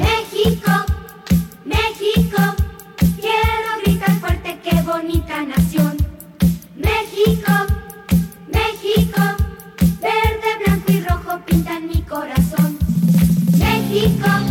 México, 0.00 0.72
México, 1.64 2.42
quiero 3.20 3.70
gritar 3.84 4.10
fuerte 4.18 4.58
qué 4.64 4.80
bonita 4.80 5.44
nación. 5.44 5.96
México, 6.74 7.52
México, 8.50 9.22
verde, 10.00 10.64
blanco 10.64 10.90
y 10.92 11.00
rojo 11.02 11.38
pintan 11.44 11.86
mi 11.86 12.02
corazón. 12.02 12.78
México. 13.58 14.47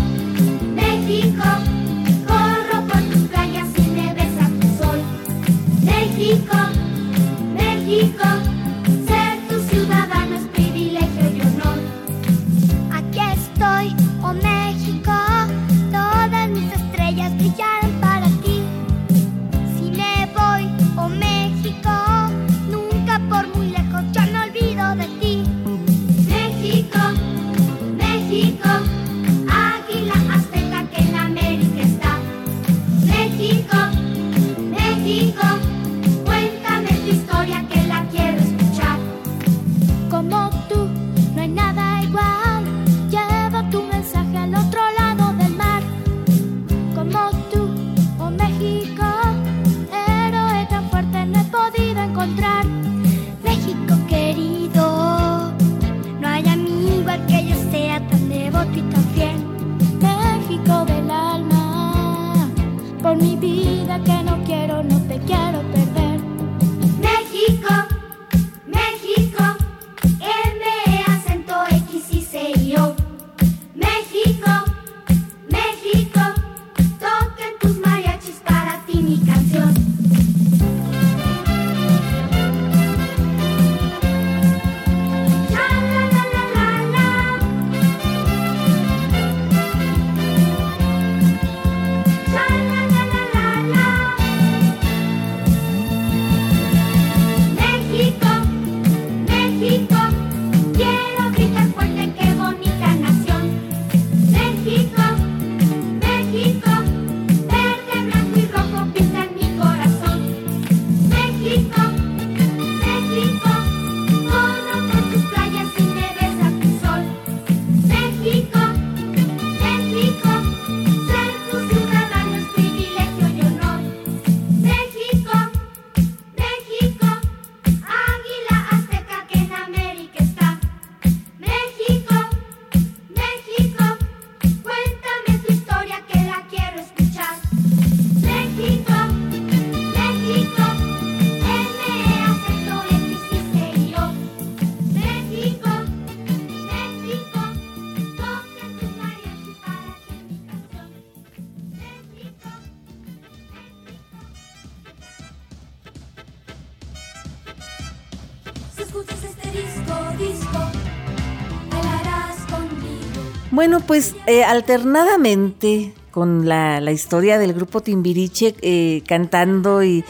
Bueno, 163.52 163.80
pues 163.80 164.16
eh, 164.28 164.44
alternadamente 164.44 165.94
con 166.12 166.48
la, 166.48 166.80
historia 166.92 167.40
del 167.40 167.54
grupo 167.54 167.82
Timbiriche 167.82 168.56
eh, 168.62 169.04
cantando 169.08 169.84
y, 169.84 170.04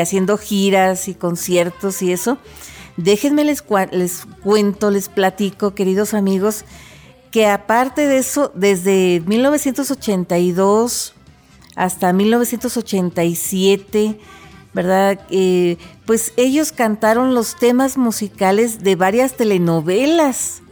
haciendo 0.00 0.36
giras 0.36 1.08
y 1.08 1.14
conciertos 1.14 2.02
y 2.02 2.12
eso, 2.12 2.38
déjenme 2.96 3.44
les, 3.44 3.64
les 3.92 4.26
cuento, 4.42 4.90
les 4.90 5.08
platico, 5.08 5.74
queridos 5.74 6.12
amigos, 6.14 6.64
que 7.30 7.46
aparte 7.46 8.06
de 8.06 8.18
eso, 8.18 8.50
desde 8.54 9.22
1982 9.26 11.14
hasta 11.74 12.12
1987, 12.12 14.18
¿verdad? 14.74 15.20
Eh, 15.30 15.76
pues 16.06 16.32
ellos 16.36 16.72
cantaron 16.72 17.34
los 17.34 17.56
temas 17.56 17.96
musicales 17.96 18.82
de 18.82 18.96
varias 18.96 19.34
telenovelas 19.34 20.62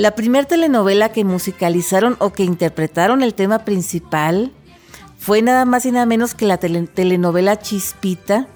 la 0.00 0.14
primera 0.14 0.48
telenovela 0.48 1.12
que 1.12 1.24
musicalizaron 1.24 2.16
o 2.20 2.32
que 2.32 2.42
interpretaron 2.42 3.22
el 3.22 3.34
tema 3.34 3.66
principal 3.66 4.50
fue 5.18 5.42
nada 5.42 5.66
más 5.66 5.84
y 5.84 5.92
nada 5.92 6.06
menos 6.06 6.34
que 6.34 6.46
la 6.46 6.56
telenovela 6.56 7.58
Chispita, 7.58 8.48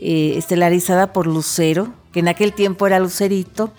eh, 0.00 0.34
estelarizada 0.36 1.12
por 1.12 1.28
Lucero, 1.28 1.94
que 2.10 2.18
en 2.18 2.26
aquel 2.26 2.52
tiempo 2.52 2.88
era 2.88 2.98
Lucerito, 2.98 3.72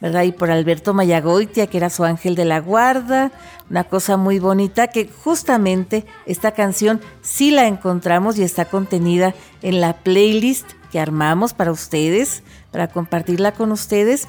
¿verdad? 0.00 0.24
Y 0.24 0.32
por 0.32 0.50
Alberto 0.50 0.94
Mayagoitia, 0.94 1.66
que 1.66 1.78
era 1.78 1.90
su 1.90 2.04
ángel 2.04 2.34
de 2.34 2.44
la 2.44 2.60
guarda, 2.60 3.32
una 3.70 3.84
cosa 3.84 4.16
muy 4.16 4.38
bonita, 4.38 4.88
que 4.88 5.08
justamente 5.24 6.04
esta 6.26 6.52
canción 6.52 7.00
sí 7.22 7.50
la 7.50 7.66
encontramos 7.66 8.38
y 8.38 8.42
está 8.42 8.66
contenida 8.66 9.34
en 9.62 9.80
la 9.80 9.94
playlist 9.94 10.66
que 10.90 11.00
armamos 11.00 11.54
para 11.54 11.72
ustedes, 11.72 12.42
para 12.70 12.88
compartirla 12.88 13.52
con 13.52 13.72
ustedes. 13.72 14.28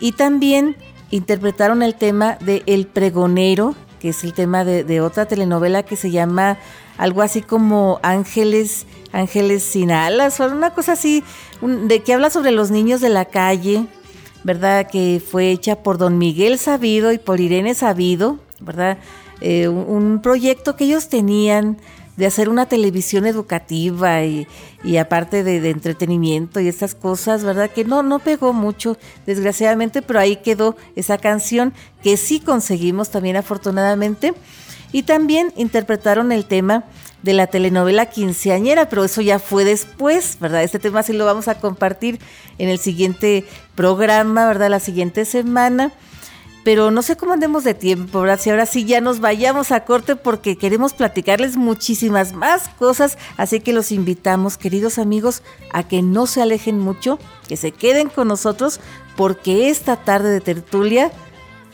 Y 0.00 0.12
también 0.12 0.76
interpretaron 1.10 1.82
el 1.82 1.94
tema 1.94 2.36
de 2.40 2.62
El 2.66 2.86
Pregonero, 2.86 3.74
que 4.00 4.10
es 4.10 4.24
el 4.24 4.32
tema 4.32 4.64
de, 4.64 5.00
otra 5.00 5.26
telenovela 5.26 5.82
que 5.82 5.96
se 5.96 6.10
llama 6.10 6.58
algo 6.96 7.22
así 7.22 7.42
como 7.42 8.00
Ángeles, 8.02 8.86
Ángeles 9.12 9.62
sin 9.62 9.90
alas, 9.90 10.40
o 10.40 10.46
una 10.46 10.70
cosa 10.70 10.92
así, 10.92 11.24
de 11.60 12.02
que 12.02 12.14
habla 12.14 12.30
sobre 12.30 12.50
los 12.50 12.70
niños 12.70 13.00
de 13.00 13.08
la 13.08 13.24
calle, 13.24 13.86
¿verdad? 14.44 14.88
Que 14.90 15.22
fue 15.24 15.50
hecha 15.50 15.76
por 15.76 15.98
don 15.98 16.18
Miguel 16.18 16.58
Sabido 16.58 17.12
y 17.12 17.18
por 17.18 17.40
Irene 17.40 17.74
Sabido, 17.74 18.38
¿verdad? 18.60 18.98
Eh, 19.40 19.68
un 19.68 20.20
proyecto 20.20 20.76
que 20.76 20.84
ellos 20.84 21.08
tenían 21.08 21.78
de 22.18 22.26
hacer 22.26 22.48
una 22.48 22.66
televisión 22.66 23.26
educativa 23.26 24.24
y, 24.24 24.48
aparte 25.00 25.44
de, 25.44 25.70
entretenimiento 25.70 26.58
y 26.58 26.66
estas 26.66 26.96
cosas, 26.96 27.44
¿verdad? 27.44 27.70
Que 27.70 27.84
no, 27.84 28.02
no 28.02 28.18
pegó 28.18 28.52
mucho, 28.52 28.98
desgraciadamente, 29.24 30.02
pero 30.02 30.18
ahí 30.18 30.34
quedó 30.34 30.76
esa 30.96 31.16
canción 31.16 31.72
que 32.02 32.16
sí 32.16 32.40
conseguimos 32.40 33.10
también 33.10 33.36
afortunadamente. 33.36 34.34
Y 34.90 35.04
también 35.04 35.52
interpretaron 35.56 36.32
el 36.32 36.44
tema 36.46 36.84
de 37.22 37.32
la 37.32 37.46
telenovela 37.46 38.06
quinceañera, 38.06 38.88
pero 38.88 39.04
eso 39.04 39.20
ya 39.20 39.38
fue 39.38 39.64
después, 39.64 40.38
¿verdad? 40.40 40.62
Este 40.62 40.78
tema 40.78 41.02
sí 41.02 41.12
lo 41.12 41.24
vamos 41.24 41.48
a 41.48 41.60
compartir 41.60 42.20
en 42.58 42.68
el 42.68 42.78
siguiente 42.78 43.44
programa, 43.74 44.46
¿verdad? 44.46 44.70
La 44.70 44.80
siguiente 44.80 45.24
semana 45.24 45.92
pero 46.68 46.90
no 46.90 47.00
sé 47.00 47.16
cómo 47.16 47.32
andemos 47.32 47.64
de 47.64 47.72
tiempo, 47.72 48.20
¿verdad? 48.20 48.38
Si 48.38 48.50
ahora 48.50 48.66
sí 48.66 48.84
ya 48.84 49.00
nos 49.00 49.20
vayamos 49.20 49.72
a 49.72 49.86
corte 49.86 50.16
porque 50.16 50.58
queremos 50.58 50.92
platicarles 50.92 51.56
muchísimas 51.56 52.34
más 52.34 52.68
cosas, 52.68 53.16
así 53.38 53.60
que 53.60 53.72
los 53.72 53.90
invitamos, 53.90 54.58
queridos 54.58 54.98
amigos, 54.98 55.42
a 55.72 55.88
que 55.88 56.02
no 56.02 56.26
se 56.26 56.42
alejen 56.42 56.78
mucho, 56.78 57.18
que 57.48 57.56
se 57.56 57.72
queden 57.72 58.10
con 58.10 58.28
nosotros, 58.28 58.80
porque 59.16 59.70
esta 59.70 59.96
tarde 59.96 60.30
de 60.30 60.42
tertulia 60.42 61.10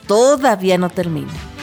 todavía 0.07 0.79
no 0.79 0.91
termina. 0.91 1.54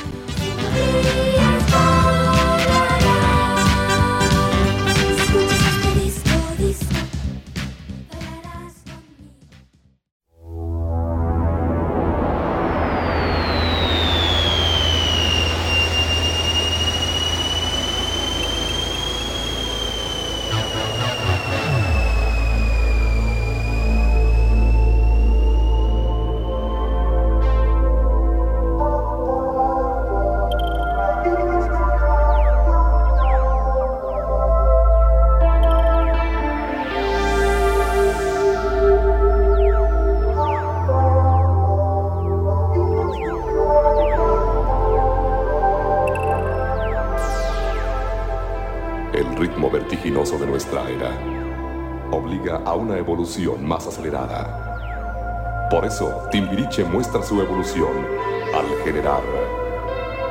Timbiriche 56.32 56.86
muestra 56.86 57.22
su 57.22 57.42
evolución 57.42 58.08
al 58.56 58.66
generar 58.86 59.22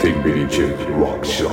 Timbiriche 0.00 0.74
Rock 0.98 1.24
Show. 1.24 1.50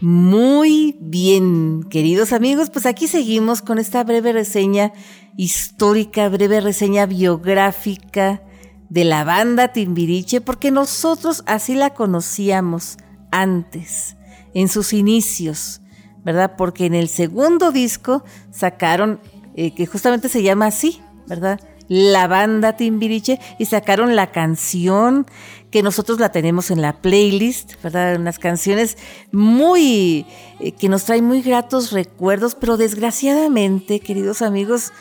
Muy 0.00 0.96
bien, 1.00 1.84
queridos 1.90 2.32
amigos, 2.32 2.70
pues 2.70 2.86
aquí 2.86 3.06
seguimos 3.08 3.60
con 3.60 3.78
esta 3.78 4.04
breve 4.04 4.32
reseña 4.32 4.94
histórica, 5.36 6.30
breve 6.30 6.62
reseña 6.62 7.04
biográfica 7.04 8.42
de 8.88 9.04
la 9.04 9.24
banda 9.24 9.68
Timbiriche, 9.68 10.40
porque 10.40 10.70
nosotros 10.70 11.42
así 11.46 11.74
la 11.74 11.90
conocíamos 11.90 12.96
antes, 13.32 14.16
en 14.54 14.68
sus 14.68 14.94
inicios, 14.94 15.82
¿verdad? 16.24 16.54
Porque 16.56 16.86
en 16.86 16.94
el 16.94 17.08
segundo 17.08 17.70
disco 17.70 18.24
sacaron 18.50 19.20
eh, 19.56 19.74
que 19.74 19.84
justamente 19.84 20.30
se 20.30 20.42
llama 20.42 20.68
así, 20.68 21.02
¿verdad? 21.26 21.60
La 21.88 22.26
banda 22.26 22.76
Timbiriche 22.76 23.38
y 23.58 23.66
sacaron 23.66 24.16
la 24.16 24.32
canción 24.32 25.26
que 25.70 25.82
nosotros 25.82 26.18
la 26.18 26.32
tenemos 26.32 26.70
en 26.70 26.80
la 26.80 27.00
playlist, 27.00 27.74
¿verdad? 27.82 28.16
Unas 28.16 28.38
canciones 28.38 28.96
muy, 29.32 30.26
eh, 30.60 30.72
que 30.72 30.88
nos 30.88 31.04
traen 31.04 31.24
muy 31.24 31.42
gratos 31.42 31.92
recuerdos, 31.92 32.54
pero 32.54 32.76
desgraciadamente, 32.76 34.00
queridos 34.00 34.42
amigos, 34.42 34.92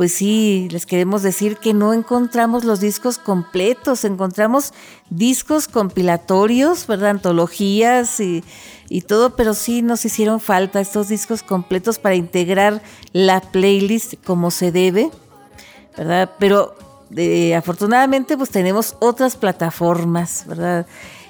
pues 0.00 0.14
sí, 0.14 0.66
les 0.70 0.86
queremos 0.86 1.22
decir 1.22 1.58
que 1.58 1.74
no 1.74 1.92
encontramos 1.92 2.64
los 2.64 2.80
discos 2.80 3.18
completos, 3.18 4.06
encontramos 4.06 4.72
discos 5.10 5.68
compilatorios, 5.68 6.86
¿verdad? 6.86 7.10
Antologías 7.10 8.18
y, 8.18 8.42
todo, 9.06 9.36
pero 9.36 9.52
sí 9.52 9.82
nos 9.82 10.02
hicieron 10.06 10.40
falta 10.40 10.80
estos 10.80 11.08
discos 11.08 11.42
completos 11.42 11.98
para 11.98 12.14
integrar 12.14 12.82
la 13.12 13.42
playlist 13.42 14.14
como 14.24 14.50
se 14.50 14.72
debe, 14.72 15.10
¿verdad? 16.00 16.30
Pero 16.38 16.74
afortunadamente 17.54 18.38
pues 18.38 18.48
tenemos 18.48 18.96
otras 19.00 19.36
plataformas, 19.36 20.44
¿verdad? 20.46 20.86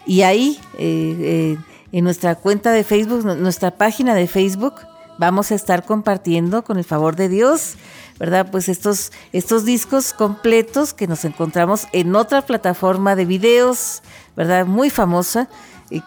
Y 0.07 0.23
ahí, 0.23 0.61
eh, 0.79 1.17
eh, 1.19 1.59
en 1.91 2.05
nuestra 2.05 2.37
cuenta 2.37 2.71
de 2.71 2.85
Facebook, 2.85 3.25
nuestra 3.25 3.73
página 3.73 4.15
de 4.15 4.29
Facebook, 4.29 4.75
vamos 5.19 5.51
a 5.51 5.57
estar 5.57 5.85
compartiendo 5.85 6.63
con 6.63 6.79
el 6.79 6.85
favor 6.85 7.17
de 7.17 7.29
Dios 7.29 7.77
¿verdad? 8.21 8.49
Pues 8.51 8.69
estos, 8.69 9.13
estos 9.33 9.65
discos 9.65 10.13
completos 10.13 10.93
que 10.93 11.07
nos 11.07 11.25
encontramos 11.25 11.87
en 11.93 12.15
otra 12.15 12.43
plataforma 12.43 13.17
de 13.17 13.25
videos, 13.25 14.03
¿verdad? 14.37 14.67
Muy 14.67 14.91
famosa, 14.91 15.49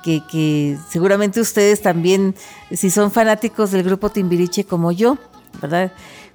que, 0.03 0.21
que 0.31 0.77
seguramente 0.91 1.41
ustedes 1.41 1.81
también, 1.81 2.35
si 2.71 2.91
son 2.91 3.09
fanáticos 3.09 3.71
del 3.71 3.81
grupo 3.81 4.11
Timbiriche 4.11 4.63
como 4.63 4.91
yo, 4.91 5.17
¿verdad? 5.59 5.91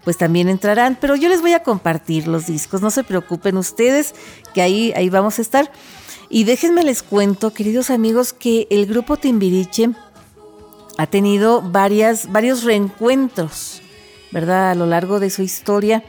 Pues 0.08 0.16
también 0.16 0.48
entrarán, 0.48 0.96
pero 0.98 1.16
yo 1.16 1.28
les 1.28 1.42
voy 1.42 1.52
a 1.52 1.62
compartir 1.62 2.28
los 2.28 2.46
discos, 2.46 2.80
no 2.80 2.90
se 2.90 3.04
preocupen 3.04 3.58
ustedes, 3.58 4.14
que 4.54 4.62
ahí, 4.62 4.90
ahí 4.96 5.10
vamos 5.10 5.38
a 5.38 5.42
estar. 5.42 5.70
Y 6.30 6.44
déjenme 6.44 6.82
les 6.82 7.02
cuento, 7.02 7.52
queridos 7.52 7.90
amigos, 7.90 8.32
que 8.32 8.66
el 8.70 8.86
grupo 8.86 9.18
Timbiriche 9.18 9.90
ha 10.96 11.06
tenido 11.08 11.60
varias, 11.60 12.32
varios 12.32 12.64
reencuentros 12.64 13.82
¿verdad? 14.30 14.70
A 14.70 14.74
lo 14.74 14.86
largo 14.86 15.20
de 15.20 15.28
su 15.28 15.42
historia. 15.42 16.02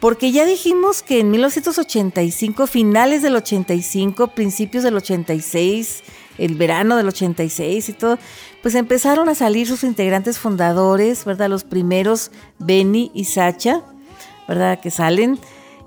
Porque 0.00 0.32
ya 0.32 0.44
dijimos 0.44 1.02
que 1.02 1.20
en 1.20 1.30
1985, 1.30 2.66
finales 2.66 3.22
del 3.22 3.36
85, 3.36 4.34
principios 4.34 4.84
del 4.84 4.96
86, 4.96 6.02
el 6.40 6.56
verano 6.56 6.96
del 6.96 7.08
86 7.08 7.88
y 7.88 7.92
todo, 7.92 8.18
pues 8.62 8.74
empezaron 8.74 9.28
a 9.28 9.34
salir 9.34 9.66
sus 9.66 9.84
integrantes 9.84 10.38
fundadores, 10.38 11.24
¿verdad? 11.24 11.48
Los 11.48 11.64
primeros, 11.64 12.30
Benny 12.58 13.10
y 13.14 13.24
Sacha, 13.24 13.82
¿verdad? 14.48 14.80
Que 14.80 14.90
salen. 14.90 15.38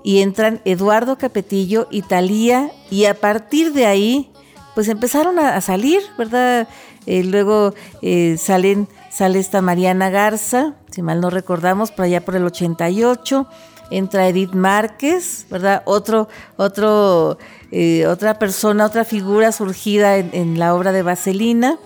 y 0.06 0.20
entran 0.20 0.60
Eduardo 0.66 1.16
Capetillo 1.16 1.88
y 1.90 2.02
Talía 2.02 2.70
y 2.90 3.06
a 3.06 3.14
partir 3.14 3.72
de 3.72 3.86
ahí 3.86 4.30
pues 4.74 4.88
empezaron 4.88 5.38
a, 5.38 5.60
salir, 5.60 6.02
¿verdad? 6.18 6.68
Eh, 7.06 7.24
luego 7.24 7.74
eh, 8.02 8.36
salen, 8.38 8.88
sale 9.10 9.38
esta 9.38 9.62
Mariana 9.62 10.10
Garza, 10.10 10.74
si 10.90 11.00
mal 11.00 11.20
no 11.20 11.30
recordamos, 11.30 11.90
por 11.90 12.04
allá 12.04 12.24
por 12.24 12.36
el 12.36 12.44
88, 12.44 13.46
entra 13.90 14.28
Edith 14.28 14.52
Márquez, 14.52 15.46
¿verdad? 15.50 15.82
Otro, 15.84 16.28
otro, 16.56 17.38
eh, 17.70 18.06
otra 18.06 18.38
persona, 18.38 18.86
otra 18.86 19.04
figura 19.04 19.52
surgida 19.52 20.16
en, 20.16 20.58
la 20.58 20.74
obra 20.74 20.92
de 20.92 21.02
Vaselina. 21.02 21.78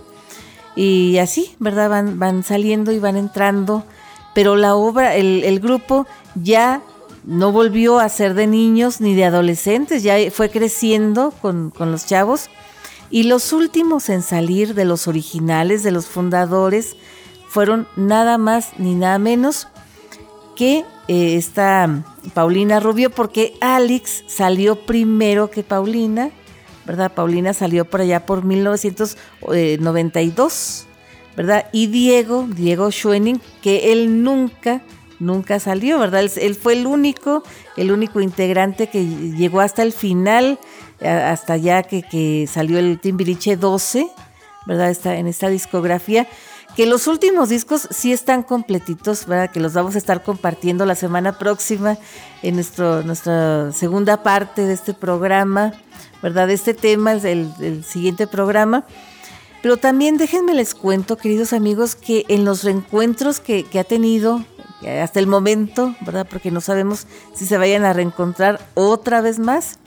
Y 0.76 1.18
así, 1.18 1.56
¿verdad? 1.58 1.90
Van, 1.90 2.18
van 2.18 2.42
saliendo 2.42 2.92
y 2.92 2.98
van 2.98 3.16
entrando. 3.16 3.84
Pero 4.34 4.56
la 4.56 4.74
obra, 4.74 5.16
el, 5.16 5.42
el 5.44 5.60
grupo 5.60 6.06
ya 6.34 6.82
no 7.28 7.52
volvió 7.52 7.98
a 7.98 8.08
ser 8.08 8.32
de 8.32 8.46
niños 8.46 9.02
ni 9.02 9.14
de 9.14 9.26
adolescentes, 9.26 10.02
ya 10.02 10.16
fue 10.30 10.48
creciendo 10.48 11.30
con, 11.42 11.74
los 11.78 12.06
chavos. 12.06 12.48
Y 13.10 13.24
los 13.24 13.52
últimos 13.52 14.08
en 14.08 14.22
salir 14.22 14.74
de 14.74 14.86
los 14.86 15.06
originales, 15.06 15.82
de 15.82 15.90
los 15.90 16.06
fundadores, 16.06 16.96
fueron 17.46 17.86
nada 17.96 18.38
más 18.38 18.70
ni 18.78 18.94
nada 18.94 19.18
menos 19.18 19.68
que 20.56 20.86
eh, 21.08 21.36
esta 21.36 22.04
Paulina 22.34 22.80
Rubio, 22.80 23.10
porque 23.10 23.54
Alex 23.60 24.24
salió 24.26 24.86
primero 24.86 25.50
que 25.50 25.62
Paulina, 25.62 26.30
¿verdad? 26.86 27.12
Paulina 27.14 27.52
salió 27.54 27.86
por 27.86 28.02
allá 28.02 28.26
por 28.26 28.44
1992, 28.44 30.86
¿verdad? 31.36 31.66
Y 31.72 31.86
Diego, 31.88 32.46
Diego 32.48 32.90
Schwenning, 32.90 33.40
que 33.62 33.92
él 33.92 34.22
nunca 34.22 34.82
nunca 35.18 35.60
salió, 35.60 35.98
¿verdad? 35.98 36.24
Él, 36.36 36.54
fue 36.54 36.74
el 36.74 36.86
único, 36.86 37.42
el 37.76 37.90
único 37.90 38.20
integrante 38.20 38.88
que 38.88 39.04
llegó 39.04 39.60
hasta 39.60 39.82
el 39.82 39.92
final, 39.92 40.58
hasta 41.00 41.56
ya 41.56 41.82
que, 41.82 42.48
salió 42.50 42.78
el 42.78 43.00
Timbiriche 43.00 43.56
12, 43.56 44.08
¿verdad? 44.66 44.90
Está 44.90 45.16
en 45.16 45.26
esta 45.26 45.48
discografía. 45.48 46.26
Que 46.76 46.86
los 46.86 47.06
últimos 47.08 47.48
discos 47.48 47.88
sí 47.90 48.12
están 48.12 48.42
completitos, 48.42 49.26
¿verdad? 49.26 49.50
Que 49.50 49.60
los 49.60 49.72
vamos 49.72 49.96
a 49.96 49.98
estar 49.98 50.22
compartiendo 50.22 50.86
la 50.86 50.94
semana 50.94 51.38
próxima 51.38 51.98
en 52.42 52.54
nuestro, 52.54 53.02
nuestra 53.02 53.72
segunda 53.72 54.22
parte 54.22 54.62
de 54.62 54.74
este 54.74 54.94
programa, 54.94 55.72
¿verdad? 56.22 56.50
Este 56.50 56.74
tema 56.74 57.14
es 57.14 57.24
el, 57.24 57.84
siguiente 57.84 58.26
programa. 58.26 58.84
Pero 59.60 59.76
también 59.76 60.18
déjenme 60.18 60.54
les 60.54 60.74
cuento, 60.74 61.16
queridos 61.16 61.52
amigos, 61.52 61.96
que 61.96 62.24
en 62.28 62.44
los 62.44 62.62
reencuentros 62.62 63.40
que, 63.40 63.64
que 63.64 63.80
ha 63.80 63.84
tenido 63.84 64.44
hasta 64.86 65.18
el 65.18 65.26
momento, 65.26 65.96
¿verdad? 66.00 66.26
Porque 66.30 66.50
no 66.50 66.60
sabemos 66.60 67.06
si 67.34 67.46
se 67.46 67.58
vayan 67.58 67.84
a 67.84 67.92
reencontrar 67.92 68.60
otra 68.74 69.20
vez 69.20 69.38
más, 69.38 69.78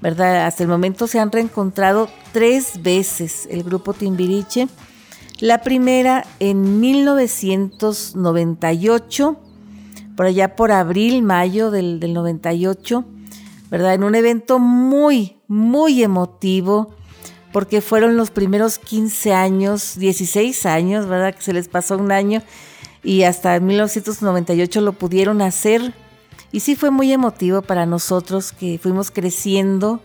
¿verdad? 0.00 0.46
Hasta 0.46 0.62
el 0.62 0.68
momento 0.68 1.06
se 1.06 1.18
han 1.18 1.30
reencontrado 1.30 2.08
tres 2.32 2.82
veces 2.82 3.46
el 3.50 3.62
grupo 3.62 3.92
Timbiriche. 3.92 4.68
La 5.40 5.62
primera 5.62 6.24
en 6.38 6.78
1998, 6.80 9.36
por 10.16 10.26
allá 10.26 10.54
por 10.54 10.70
abril, 10.70 11.22
mayo 11.22 11.72
del, 11.72 11.98
del 11.98 12.14
98, 12.14 13.04
¿verdad? 13.68 13.94
En 13.94 14.04
un 14.04 14.14
evento 14.14 14.60
muy, 14.60 15.38
muy 15.48 16.04
emotivo, 16.04 16.94
porque 17.52 17.80
fueron 17.80 18.16
los 18.16 18.30
primeros 18.30 18.78
15 18.78 19.32
años, 19.32 19.98
16 19.98 20.66
años, 20.66 21.06
¿verdad? 21.06 21.34
Que 21.34 21.42
se 21.42 21.52
les 21.52 21.66
pasó 21.68 21.98
un 21.98 22.12
año 22.12 22.40
y 23.04 23.24
hasta 23.24 23.60
1998 23.60 24.80
lo 24.80 24.92
pudieron 24.92 25.42
hacer. 25.42 25.92
Y 26.52 26.60
sí 26.60 26.76
fue 26.76 26.90
muy 26.90 27.12
emotivo 27.12 27.62
para 27.62 27.86
nosotros 27.86 28.52
que 28.52 28.78
fuimos 28.78 29.10
creciendo, 29.10 30.00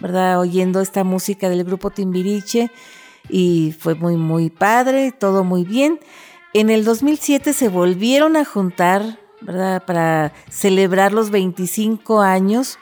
¿verdad? 0.00 0.40
Oyendo 0.40 0.80
esta 0.80 1.04
música 1.04 1.48
del 1.48 1.64
grupo 1.64 1.90
Timbiriche 1.90 2.70
y 3.28 3.74
fue 3.78 3.94
muy, 3.94 4.16
muy 4.16 4.50
padre, 4.50 5.12
todo 5.12 5.44
muy 5.44 5.64
bien. 5.64 6.00
En 6.54 6.70
el 6.70 6.84
2007 6.84 7.52
se 7.52 7.68
volvieron 7.68 8.36
a 8.36 8.44
juntar, 8.44 9.18
¿verdad? 9.40 9.84
Para 9.84 10.32
celebrar 10.50 11.12
los 11.12 11.30
25 11.30 12.20
años. 12.20 12.78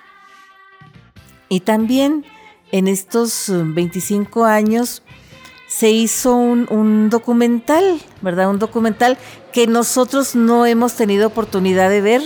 Y 1.48 1.60
también 1.60 2.24
en 2.72 2.88
estos 2.88 3.46
25 3.48 4.44
años 4.44 5.02
se 5.68 5.90
hizo 5.90 6.34
un, 6.34 7.10
documental, 7.10 8.00
¿verdad? 8.22 8.50
Un 8.50 8.58
documental 8.58 9.18
que 9.52 9.68
nosotros 9.68 10.34
no 10.34 10.66
hemos 10.66 10.94
tenido 10.94 11.28
oportunidad 11.28 11.88
de 11.90 12.00
ver. 12.00 12.22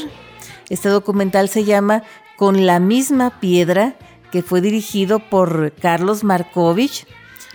Este 0.70 0.88
documental 0.88 1.50
se 1.50 1.64
llama 1.64 2.04
Con 2.38 2.64
la 2.64 2.80
misma 2.80 3.40
piedra, 3.40 3.96
que 4.32 4.42
fue 4.42 4.62
dirigido 4.62 5.18
por 5.18 5.74
Carlos 5.74 6.24
Markovich, 6.24 7.06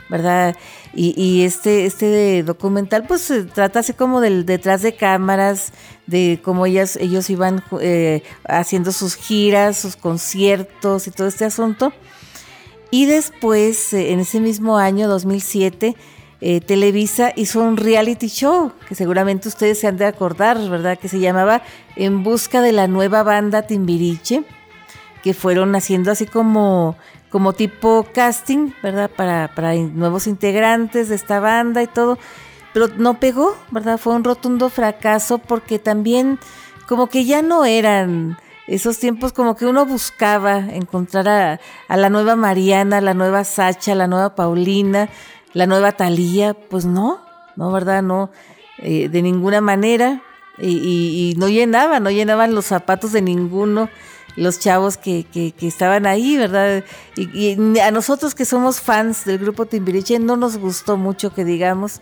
¿verdad? 0.10 0.55
Y, 0.93 1.43
este, 1.43 1.86
este 1.86 2.43
documental 2.43 3.05
pues 3.07 3.32
trata 3.53 3.80
así 3.80 3.93
como 3.93 4.22
del 4.22 4.45
detrás 4.45 4.82
de 4.82 4.95
cámaras, 4.95 5.72
de 6.07 6.39
cómo 6.43 6.66
ellas, 6.66 6.97
ellos 6.97 7.30
iban 7.30 7.64
eh, 7.80 8.24
haciendo 8.47 8.91
sus 8.91 9.16
giras, 9.16 9.78
sus 9.78 9.95
conciertos 9.95 11.07
y 11.07 11.12
todo 11.12 11.28
este 11.28 11.45
asunto. 11.45 11.93
Y 12.91 13.05
después, 13.05 13.93
eh, 13.93 14.12
en 14.12 14.20
ese 14.20 14.39
mismo 14.39 14.78
año, 14.78 15.07
2007, 15.07 15.95
eh, 16.41 16.62
Televisa 16.62 17.34
hizo 17.36 17.62
un 17.62 17.78
reality 17.78 18.28
show, 18.28 18.72
que 18.88 18.95
seguramente 18.95 19.47
ustedes 19.47 19.80
se 19.80 19.88
han 19.88 19.97
de 19.97 20.05
acordar, 20.05 20.57
¿verdad? 20.70 20.97
Que 20.97 21.10
se 21.10 21.20
llamaba 21.20 21.62
En 21.95 22.24
Busca 22.24 22.62
de 22.62 22.72
la 22.72 22.88
Nueva 22.88 23.24
Banda 23.24 23.64
Timbiriche, 23.64 24.43
que 25.22 25.34
fueron 25.34 25.76
haciendo 25.76 26.12
así 26.12 26.26
como, 26.26 26.95
como 27.30 27.53
tipo 27.53 28.07
casting, 28.13 28.71
¿verdad? 28.82 29.09
Para, 29.15 29.51
para 29.53 29.73
nuevos 29.75 30.27
integrantes 30.27 31.09
de 31.09 31.15
esta 31.15 31.39
banda 31.39 31.84
y 31.84 31.88
todo. 31.88 32.17
Pero 32.73 32.88
no 32.97 33.19
pegó, 33.19 33.55
¿verdad? 33.71 33.97
Fue 33.97 34.13
un 34.13 34.23
rotundo 34.23 34.69
fracaso 34.69 35.38
porque 35.39 35.80
también 35.80 36.39
como 36.88 37.07
que 37.07 37.25
ya 37.25 37.41
no 37.41 37.65
eran 37.65 38.38
esos 38.69 38.99
tiempos 38.99 39.34
como 39.34 39.55
que 39.55 39.65
uno 39.65 39.86
buscaba 39.86 40.57
encontrar 40.59 41.59
a, 41.88 41.97
la 41.97 42.09
nueva 42.09 42.36
Mariana, 42.36 43.01
la 43.01 43.15
nueva 43.15 43.43
Sacha, 43.43 43.95
la 43.95 44.07
nueva 44.07 44.36
Paulina, 44.36 45.09
la 45.53 45.65
nueva 45.65 45.93
Talía, 45.93 46.53
pues 46.53 46.86
no, 46.86 47.19
no, 47.55 47.71
¿verdad? 47.71 48.03
No, 48.03 48.30
eh, 48.77 49.09
de 49.09 49.21
ninguna 49.21 49.59
manera. 49.61 50.21
Y, 50.61 51.36
no 51.38 51.47
llenaba, 51.47 52.01
no 52.01 52.11
llenaban 52.11 52.53
los 52.53 52.65
zapatos 52.65 53.13
de 53.13 53.21
ninguno 53.21 53.89
los 54.39 54.59
chavos 54.59 54.97
que, 54.97 55.25
que, 55.25 55.53
estaban 55.67 56.05
ahí, 56.05 56.37
¿verdad? 56.37 56.83
Y, 57.15 57.79
a 57.79 57.91
nosotros 57.91 58.33
que 58.35 58.45
somos 58.45 58.79
fans 58.79 59.25
del 59.25 59.37
grupo 59.37 59.65
Timbiriche 59.65 60.17
no 60.19 60.37
nos 60.37 60.57
gustó 60.57 60.97
mucho 60.97 61.33
que 61.33 61.45
digamos, 61.45 62.01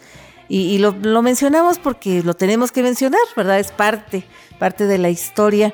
y, 0.50 0.78
lo, 0.78 0.92
lo, 0.92 1.22
mencionamos 1.22 1.78
porque 1.78 2.24
lo 2.24 2.34
tenemos 2.34 2.72
que 2.72 2.82
mencionar, 2.82 3.20
¿verdad? 3.36 3.60
Es 3.60 3.72
parte, 3.72 4.24
parte 4.60 4.86
de 4.86 4.98
la 4.98 5.10
historia. 5.10 5.74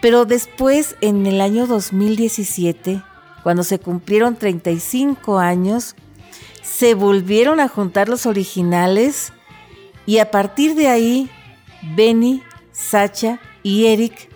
Pero 0.00 0.26
después, 0.26 0.94
en 1.00 1.26
el 1.26 1.40
año 1.40 1.66
2017, 1.66 3.02
cuando 3.42 3.64
se 3.64 3.80
cumplieron 3.80 4.36
35 4.36 5.38
años, 5.38 5.96
se 6.62 6.94
volvieron 6.94 7.58
a 7.58 7.68
juntar 7.68 8.08
los 8.08 8.26
originales 8.26 9.32
y 10.04 10.18
a 10.18 10.30
partir 10.30 10.76
de 10.76 10.88
ahí, 10.88 11.30
Benny, 11.96 12.42
Sacha 12.70 13.40
y 13.64 13.86
Eric, 13.86 14.30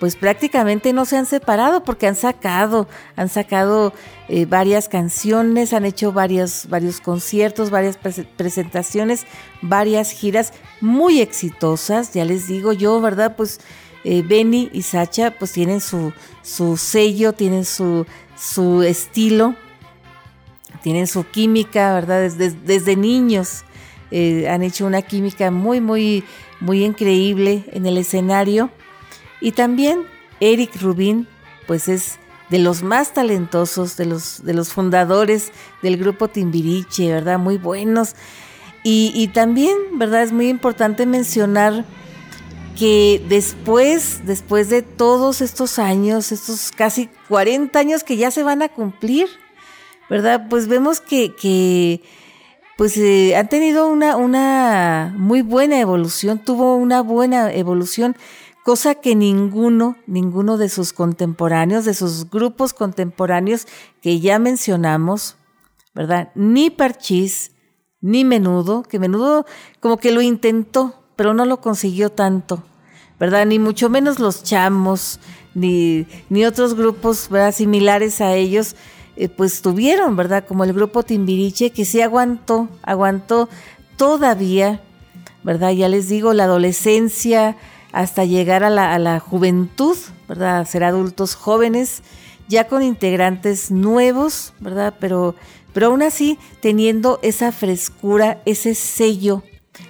pues 0.00 0.16
prácticamente 0.16 0.94
no 0.94 1.04
se 1.04 1.18
han 1.18 1.26
separado 1.26 1.84
porque 1.84 2.06
han 2.06 2.16
sacado, 2.16 2.88
han 3.16 3.28
sacado 3.28 3.92
eh, 4.28 4.46
varias 4.46 4.88
canciones, 4.88 5.74
han 5.74 5.84
hecho 5.84 6.10
varios, 6.10 6.66
varios 6.70 7.02
conciertos, 7.02 7.68
varias 7.68 7.98
presentaciones, 7.98 9.26
varias 9.60 10.10
giras 10.10 10.54
muy 10.80 11.20
exitosas, 11.20 12.14
ya 12.14 12.24
les 12.24 12.48
digo 12.48 12.72
yo, 12.72 12.98
¿verdad? 13.02 13.36
Pues 13.36 13.60
eh, 14.02 14.22
Benny 14.26 14.70
y 14.72 14.82
Sacha 14.82 15.32
pues 15.38 15.52
tienen 15.52 15.82
su, 15.82 16.14
su 16.40 16.78
sello, 16.78 17.34
tienen 17.34 17.66
su, 17.66 18.06
su, 18.38 18.82
estilo, 18.82 19.54
tienen 20.82 21.08
su 21.08 21.24
química, 21.24 21.92
¿verdad? 21.92 22.22
Desde, 22.22 22.52
desde 22.52 22.96
niños 22.96 23.64
eh, 24.10 24.48
han 24.48 24.62
hecho 24.62 24.86
una 24.86 25.02
química 25.02 25.50
muy, 25.50 25.82
muy, 25.82 26.24
muy 26.58 26.84
increíble 26.84 27.64
en 27.72 27.84
el 27.84 27.98
escenario. 27.98 28.70
Y 29.40 29.52
también 29.52 30.04
Eric 30.40 30.80
Rubin, 30.80 31.26
pues 31.66 31.88
es 31.88 32.18
de 32.50 32.58
los 32.58 32.82
más 32.82 33.14
talentosos, 33.14 33.96
de 33.96 34.06
los, 34.06 34.44
de 34.44 34.54
los 34.54 34.72
fundadores 34.72 35.52
del 35.82 35.96
grupo 35.96 36.28
Timbiriche, 36.28 37.12
¿verdad? 37.12 37.38
Muy 37.38 37.58
buenos. 37.58 38.14
Y, 38.82 39.12
y 39.14 39.28
también, 39.28 39.76
¿verdad? 39.94 40.22
Es 40.22 40.32
muy 40.32 40.48
importante 40.48 41.06
mencionar 41.06 41.84
que 42.80 43.22
después, 43.28 44.22
después 44.24 44.70
de 44.70 44.80
todos 44.82 45.42
estos 45.42 45.78
años, 45.78 46.32
estos 46.32 46.72
casi 46.72 47.10
40 47.28 47.78
años 47.78 48.04
que 48.04 48.16
ya 48.16 48.30
se 48.30 48.42
van 48.42 48.62
a 48.62 48.70
cumplir, 48.70 49.28
¿verdad? 50.08 50.46
Pues 50.48 50.66
vemos 50.66 51.00
que, 51.00 52.00
pues 52.78 52.96
eh, 52.96 53.36
han 53.36 53.48
tenido 53.50 53.86
una, 53.86 54.16
una 54.16 55.14
muy 55.14 55.42
buena 55.42 55.78
evolución, 55.78 56.38
tuvo 56.38 56.76
una 56.76 57.02
buena 57.02 57.52
evolución 57.52 58.16
cosa 58.64 58.94
que 58.94 59.14
ninguno, 59.14 59.96
ninguno 60.06 60.58
de 60.58 60.68
sus 60.68 60.92
contemporáneos, 60.92 61.84
de 61.84 61.94
sus 61.94 62.28
grupos 62.30 62.74
contemporáneos 62.74 63.66
que 64.02 64.20
ya 64.20 64.38
mencionamos, 64.38 65.36
¿verdad? 65.94 66.30
Ni 66.34 66.70
Parchís, 66.70 67.52
ni 68.00 68.24
Menudo, 68.24 68.82
que 68.82 68.98
Menudo 68.98 69.46
como 69.80 69.98
que 69.98 70.12
lo 70.12 70.22
intentó, 70.22 70.94
pero 71.16 71.34
no 71.34 71.44
lo 71.44 71.60
consiguió 71.60 72.10
tanto, 72.10 72.62
¿verdad? 73.18 73.46
Ni 73.46 73.58
mucho 73.58 73.90
menos 73.90 74.18
los 74.18 74.42
chamos, 74.42 75.20
ni, 75.54 76.06
ni 76.28 76.44
otros 76.44 76.74
grupos 76.74 77.28
¿verdad? 77.28 77.52
similares 77.52 78.20
a 78.20 78.34
ellos, 78.34 78.76
eh, 79.16 79.28
pues 79.28 79.62
tuvieron, 79.62 80.16
¿verdad? 80.16 80.44
Como 80.46 80.64
el 80.64 80.72
grupo 80.72 81.02
Timbiriche, 81.02 81.70
que 81.70 81.84
sí 81.84 82.00
aguantó, 82.00 82.68
aguantó 82.82 83.48
todavía, 83.96 84.80
¿verdad? 85.42 85.72
Ya 85.72 85.88
les 85.88 86.08
digo, 86.08 86.32
la 86.32 86.44
adolescencia 86.44 87.56
hasta 87.92 88.24
llegar 88.24 88.64
a 88.64 88.70
la, 88.70 89.20
juventud, 89.20 89.96
¿verdad? 90.28 90.60
A 90.60 90.64
ser 90.64 90.84
adultos 90.84 91.34
jóvenes, 91.34 92.02
ya 92.48 92.68
con 92.68 92.82
integrantes 92.82 93.70
nuevos, 93.70 94.52
¿verdad? 94.60 94.94
Pero, 94.98 95.34
pero 95.72 95.86
aún 95.86 96.02
así 96.02 96.38
teniendo 96.60 97.18
esa 97.22 97.52
frescura, 97.52 98.42
ese 98.44 98.74
sello 98.74 99.42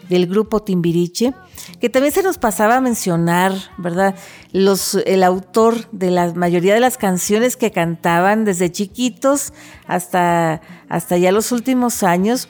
del 0.08 0.26
grupo 0.26 0.62
Timbiriche, 0.62 1.34
que 1.80 1.88
también 1.88 2.12
se 2.12 2.22
nos 2.22 2.38
pasaba 2.38 2.76
a 2.76 2.80
mencionar, 2.80 3.52
¿verdad? 3.78 4.14
El 4.52 5.22
autor 5.22 5.90
de 5.92 6.10
la 6.10 6.32
mayoría 6.34 6.74
de 6.74 6.80
las 6.80 6.98
canciones 6.98 7.56
que 7.56 7.70
cantaban 7.70 8.44
desde 8.44 8.72
chiquitos 8.72 9.52
hasta, 9.86 10.60
hasta 10.88 11.16
ya 11.16 11.32
los 11.32 11.52
últimos 11.52 12.02
años 12.02 12.48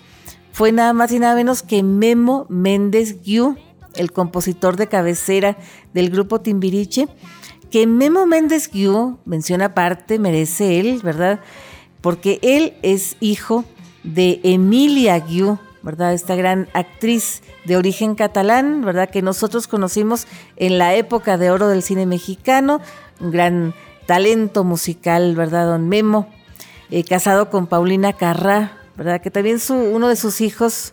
fue 0.53 0.73
nada 0.73 0.93
más 0.93 1.13
y 1.13 1.19
nada 1.19 1.35
menos 1.35 1.63
que 1.63 1.83
Memo 1.83 2.47
Méndez 2.49 3.23
Guiú, 3.23 3.57
el 3.95 4.13
compositor 4.13 4.77
de 4.77 4.89
cabecera 4.89 5.57
del 5.93 6.11
grupo 6.11 6.41
Timbiriche, 6.41 7.09
que 7.71 7.87
Memo 7.87 8.27
Méndez 8.27 8.71
Guiú, 8.71 9.19
menciona 9.25 9.67
aparte, 9.67 10.19
merece 10.19 10.81
él, 10.81 11.01
¿verdad? 11.03 11.41
Porque 12.01 12.39
él 12.43 12.75
es 12.83 13.17
hijo 13.21 13.65
de 14.03 14.41
Emilia 14.43 15.19
Guiú, 15.21 15.59
¿verdad? 15.83 16.13
Esta 16.13 16.35
gran 16.35 16.69
actriz 16.73 17.43
de 17.65 17.77
origen 17.77 18.15
catalán, 18.15 18.83
¿verdad? 18.83 19.09
Que 19.11 19.23
nosotros 19.23 19.67
conocimos 19.67 20.27
en 20.57 20.79
la 20.79 20.95
época 20.95 21.39
de 21.39 21.51
oro 21.51 21.69
del 21.69 21.83
cine 21.83 22.07
mexicano, 22.07 22.81
un 23.21 23.31
gran 23.31 23.75
talento 24.07 24.65
musical, 24.65 25.35
¿verdad? 25.37 25.67
Don 25.67 25.89
Memo, 25.89 26.29
eh, 26.91 27.05
casado 27.05 27.51
con 27.51 27.67
Paulina 27.67 28.13
Carrá, 28.13 28.79
¿verdad? 28.97 29.21
Que 29.21 29.31
también 29.31 29.61
su, 29.61 29.75
uno 29.75 30.09
de 30.09 30.17
sus 30.17 30.41
hijos 30.41 30.93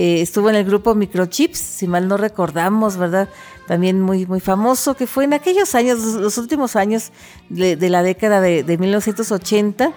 eh, 0.00 0.20
estuvo 0.22 0.48
en 0.48 0.54
el 0.54 0.64
grupo 0.64 0.94
Microchips, 0.94 1.58
si 1.58 1.88
mal 1.88 2.06
no 2.06 2.16
recordamos, 2.16 2.96
¿verdad? 2.96 3.28
También 3.66 4.00
muy, 4.00 4.26
muy 4.26 4.38
famoso, 4.38 4.94
que 4.94 5.08
fue 5.08 5.24
en 5.24 5.32
aquellos 5.32 5.74
años, 5.74 5.98
los 5.98 6.38
últimos 6.38 6.76
años 6.76 7.10
de, 7.48 7.76
la 7.88 8.04
década 8.04 8.40
de, 8.40 8.62
de 8.62 8.78
1980 8.78 9.92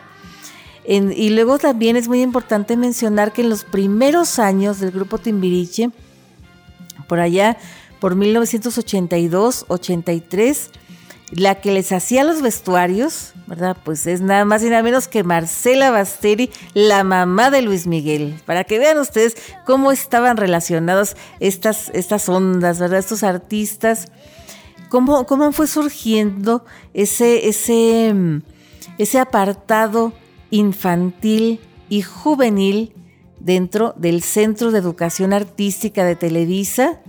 y 0.83 1.29
luego 1.29 1.59
también 1.59 1.95
es 1.95 2.07
muy 2.07 2.23
importante 2.23 2.75
mencionar 2.75 3.31
que 3.31 3.43
en 3.43 3.49
los 3.49 3.63
primeros 3.63 4.39
años 4.39 4.79
del 4.79 4.89
grupo 4.89 5.19
Timbiriche, 5.19 5.91
por 7.07 7.19
allá, 7.19 7.57
por 7.99 8.15
1982, 8.15 9.65
83, 9.67 10.71
la 11.31 11.61
que 11.61 11.71
les 11.71 11.91
hacía 11.91 12.23
los 12.23 12.41
vestuarios, 12.41 13.30
¿verdad? 13.47 13.75
Pues 13.83 14.07
es 14.07 14.21
nada 14.21 14.45
más 14.45 14.63
y 14.63 14.69
nada 14.69 14.83
menos 14.83 15.07
que 15.07 15.23
Marcela 15.23 15.91
Basteri, 15.91 16.49
la 16.73 17.03
mamá 17.03 17.51
de 17.51 17.61
Luis 17.61 17.87
Miguel. 17.87 18.39
Para 18.45 18.63
que 18.63 18.79
vean 18.79 18.97
ustedes 18.97 19.35
cómo 19.65 19.91
estaban 19.91 20.37
relacionados 20.37 21.15
estas, 21.39 21.89
estas 21.93 22.29
ondas, 22.29 22.79
¿verdad? 22.79 22.99
Estos 22.99 23.23
artistas. 23.23 24.11
Cómo, 24.89 25.25
cómo 25.25 25.51
fue 25.51 25.67
surgiendo 25.67 26.65
ese, 26.93 27.47
ese, 27.47 28.13
ese 28.97 29.19
apartado 29.19 30.13
infantil 30.49 31.59
y 31.89 32.01
juvenil 32.01 32.93
dentro 33.39 33.93
del 33.97 34.21
Centro 34.21 34.71
de 34.71 34.79
Educación 34.79 35.33
Artística 35.33 36.05
de 36.05 36.15
Televisa, 36.15 36.99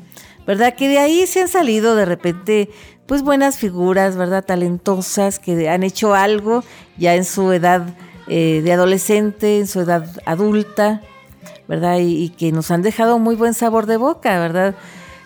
¿verdad? 0.47 0.75
Que 0.75 0.89
de 0.89 0.99
ahí 0.99 1.27
se 1.27 1.43
han 1.43 1.49
salido 1.49 1.95
de 1.95 2.05
repente 2.05 2.71
pues 3.07 3.23
buenas 3.23 3.59
figuras, 3.59 4.17
¿verdad? 4.17 4.45
Talentosas 4.45 5.39
que 5.39 5.69
han 5.69 5.83
hecho 5.83 6.15
algo 6.15 6.65
ya 6.97 7.15
en 7.15 7.25
su 7.25 7.53
edad 7.53 7.95
eh, 8.29 8.63
de 8.65 8.73
adolescente, 8.73 9.59
en 9.59 9.67
su 9.67 9.81
edad 9.81 10.07
adulta, 10.25 11.03
¿verdad? 11.69 11.99
Y, 12.01 12.31
que 12.31 12.53
nos 12.53 12.71
han 12.71 12.83
dejado 12.83 13.19
muy 13.19 13.35
buen 13.35 13.55
sabor 13.55 13.87
de 13.87 13.97
boca, 13.97 14.39
¿verdad? 14.39 14.75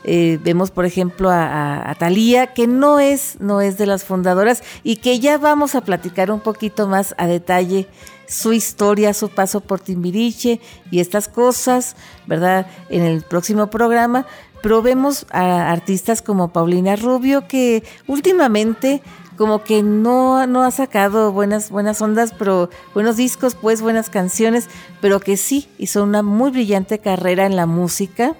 Eh, 0.05 0.39
vemos, 0.43 0.71
por 0.71 0.87
ejemplo, 0.87 1.31
a, 1.31 1.89
a, 1.91 1.95
Talía, 1.97 2.49
que 2.49 2.67
no 2.67 3.01
es, 3.01 3.37
no 3.41 3.61
es 3.61 3.77
de 3.77 3.87
las 3.87 4.05
fundadoras 4.05 4.62
y 4.83 4.97
que 4.97 5.19
ya 5.19 5.37
vamos 5.39 5.75
a 5.75 5.81
platicar 5.81 6.31
un 6.31 6.41
poquito 6.41 6.87
más 6.87 7.14
a 7.19 7.27
detalle 7.27 7.89
su 8.29 8.53
historia, 8.53 9.14
su 9.14 9.29
paso 9.29 9.61
por 9.61 9.81
Timbiriche 9.81 10.61
y 10.91 11.01
estas 11.01 11.29
cosas, 11.29 11.97
¿verdad? 12.27 12.67
En 12.89 13.03
el 13.03 13.23
próximo 13.23 13.69
programa. 13.69 14.27
Pero 14.63 14.83
vemos 14.83 15.27
a 15.31 15.71
artistas 15.71 16.23
como 16.23 16.53
Paulina 16.53 16.97
Rubio, 16.97 17.47
que 17.47 17.85
últimamente 18.07 19.03
como 19.37 19.63
que 19.63 19.83
no, 19.83 20.47
no 20.47 20.63
ha 20.63 20.71
sacado 20.71 21.31
buenas, 21.31 21.71
buenas 21.71 22.01
ondas, 22.01 22.35
pero 22.39 22.71
buenos 22.95 23.17
discos, 23.17 23.55
pues 23.55 23.83
buenas 23.83 24.09
canciones, 24.09 24.69
pero 25.01 25.21
que 25.21 25.37
sí 25.37 25.69
hizo 25.79 26.03
una 26.03 26.23
muy 26.23 26.51
brillante 26.51 26.99
carrera 26.99 27.45
en 27.45 27.55
la 27.55 27.67
música 27.67 28.35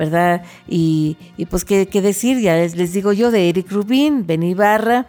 ¿verdad? 0.00 0.44
Y, 0.66 1.18
pues 1.50 1.66
qué, 1.66 1.84
decir, 1.84 2.40
ya 2.40 2.56
les, 2.56 2.92
digo 2.94 3.12
yo, 3.12 3.30
de 3.30 3.50
Eric 3.50 3.70
Rubin, 3.70 4.26
Benny 4.26 4.54
Barra, 4.54 5.08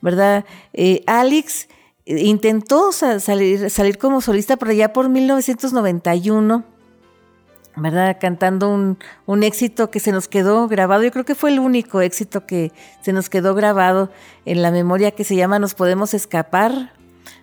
¿verdad? 0.00 0.44
Eh, 0.72 1.02
Alex 1.08 1.66
eh, 2.06 2.22
intentó 2.22 2.92
salir, 2.92 3.68
salir 3.68 3.98
como 3.98 4.20
solista 4.20 4.56
por 4.56 4.68
allá 4.68 4.92
por 4.92 5.08
1991. 5.08 6.64
¿Verdad? 7.80 8.18
Cantando 8.20 8.68
un, 8.68 8.98
un, 9.26 9.42
éxito 9.42 9.90
que 9.90 10.00
se 10.00 10.12
nos 10.12 10.28
quedó 10.28 10.68
grabado. 10.68 11.02
Yo 11.02 11.10
creo 11.10 11.24
que 11.24 11.34
fue 11.34 11.50
el 11.50 11.58
único 11.58 12.00
éxito 12.00 12.46
que 12.46 12.72
se 13.02 13.12
nos 13.12 13.30
quedó 13.30 13.54
grabado 13.54 14.10
en 14.44 14.62
la 14.62 14.70
memoria 14.70 15.10
que 15.10 15.24
se 15.24 15.36
llama 15.36 15.58
Nos 15.58 15.74
podemos 15.74 16.14
escapar, 16.14 16.92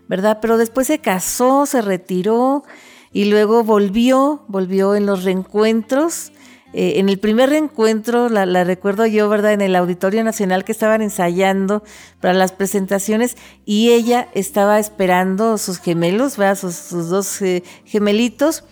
¿verdad? 0.07 0.39
Pero 0.41 0.57
después 0.57 0.87
se 0.87 0.99
casó, 0.99 1.65
se 1.65 1.81
retiró 1.81 2.63
y 3.11 3.25
luego 3.25 3.63
volvió, 3.63 4.43
volvió 4.47 4.95
en 4.95 5.05
los 5.05 5.23
reencuentros 5.23 6.31
eh, 6.77 6.99
en 6.99 7.07
el 7.07 7.19
primer 7.19 7.51
reencuentro, 7.51 8.27
la, 8.27 8.65
recuerdo 8.65 9.05
yo, 9.05 9.29
¿verdad? 9.29 9.53
En 9.53 9.61
el 9.61 9.77
Auditorio 9.77 10.25
Nacional 10.25 10.65
que 10.65 10.73
estaban 10.73 11.01
ensayando 11.01 11.83
para 12.19 12.33
las 12.33 12.51
presentaciones 12.51 13.37
y 13.63 13.93
ella 13.93 14.27
estaba 14.33 14.77
esperando 14.77 15.57
sus 15.57 15.79
gemelos, 15.79 16.35
¿verdad? 16.35 16.57
Sus, 16.57 16.89
dos 17.07 17.41
eh, 17.41 17.63
gemelitos 17.85 18.65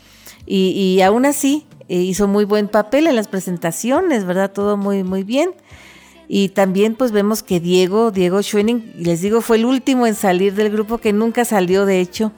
y, 0.46 1.02
aún 1.02 1.26
así 1.26 1.66
eh, 1.88 1.98
hizo 1.98 2.28
muy 2.28 2.46
buen 2.46 2.68
papel 2.68 3.08
en 3.08 3.16
las 3.16 3.28
presentaciones, 3.28 4.26
¿verdad? 4.26 4.52
Todo 4.52 4.78
muy, 4.78 5.04
muy 5.04 5.24
bien. 5.24 5.52
Y 6.28 6.50
también 6.50 6.96
pues 6.96 7.12
vemos 7.12 7.44
que 7.44 7.60
Diego, 7.60 8.12
Diego 8.12 8.41
Schwenning, 8.41 8.94
les 8.98 9.22
digo, 9.22 9.41
fue 9.41 9.58
el 9.58 9.66
último 9.66 10.08
en 10.08 10.16
salir 10.16 10.54
del 10.56 10.72
grupo 10.72 10.98
que 10.98 11.14
nunca 11.14 11.46
salió, 11.46 11.86
de 11.86 12.00
hecho, 12.00 12.32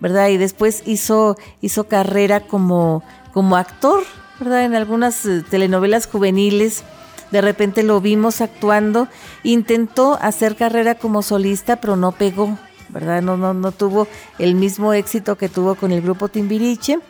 ¿verdad? 0.00 0.28
Y 0.28 0.36
después 0.36 0.82
hizo, 0.86 1.36
hizo 1.60 1.84
carrera 1.84 2.40
como, 2.40 3.02
como 3.32 3.56
actor, 3.56 4.02
¿verdad? 4.40 4.64
En 4.64 4.74
algunas 4.74 5.26
eh, 5.26 5.42
telenovelas 5.48 6.06
juveniles, 6.06 6.84
de 7.30 7.40
repente 7.40 7.82
lo 7.82 8.00
vimos 8.00 8.40
actuando, 8.40 9.08
intentó 9.42 10.18
hacer 10.20 10.56
carrera 10.56 10.94
como 10.94 11.22
solista, 11.22 11.76
pero 11.76 11.96
no 11.96 12.12
pegó, 12.12 12.56
¿verdad? 12.90 13.22
No, 13.22 13.36
no, 13.36 13.54
no 13.54 13.72
tuvo 13.72 14.06
el 14.38 14.54
mismo 14.54 14.92
éxito 14.92 15.36
que 15.36 15.48
tuvo 15.48 15.74
con 15.74 15.90
el 15.90 16.00
grupo 16.00 16.28
Timbiriche. 16.28 17.00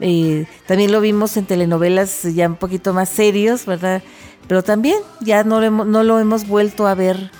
Eh, 0.00 0.46
también 0.66 0.92
lo 0.92 1.00
vimos 1.00 1.36
en 1.36 1.46
telenovelas 1.46 2.22
ya 2.34 2.48
un 2.48 2.56
poquito 2.56 2.92
más 2.92 3.08
serios, 3.08 3.66
¿verdad? 3.66 4.02
Pero 4.46 4.62
también 4.62 4.98
ya 5.20 5.44
no 5.44 5.60
lo 5.60 6.18
hemos, 6.20 6.46
vuelto 6.46 6.86
a 6.86 6.94
ver 6.94 7.30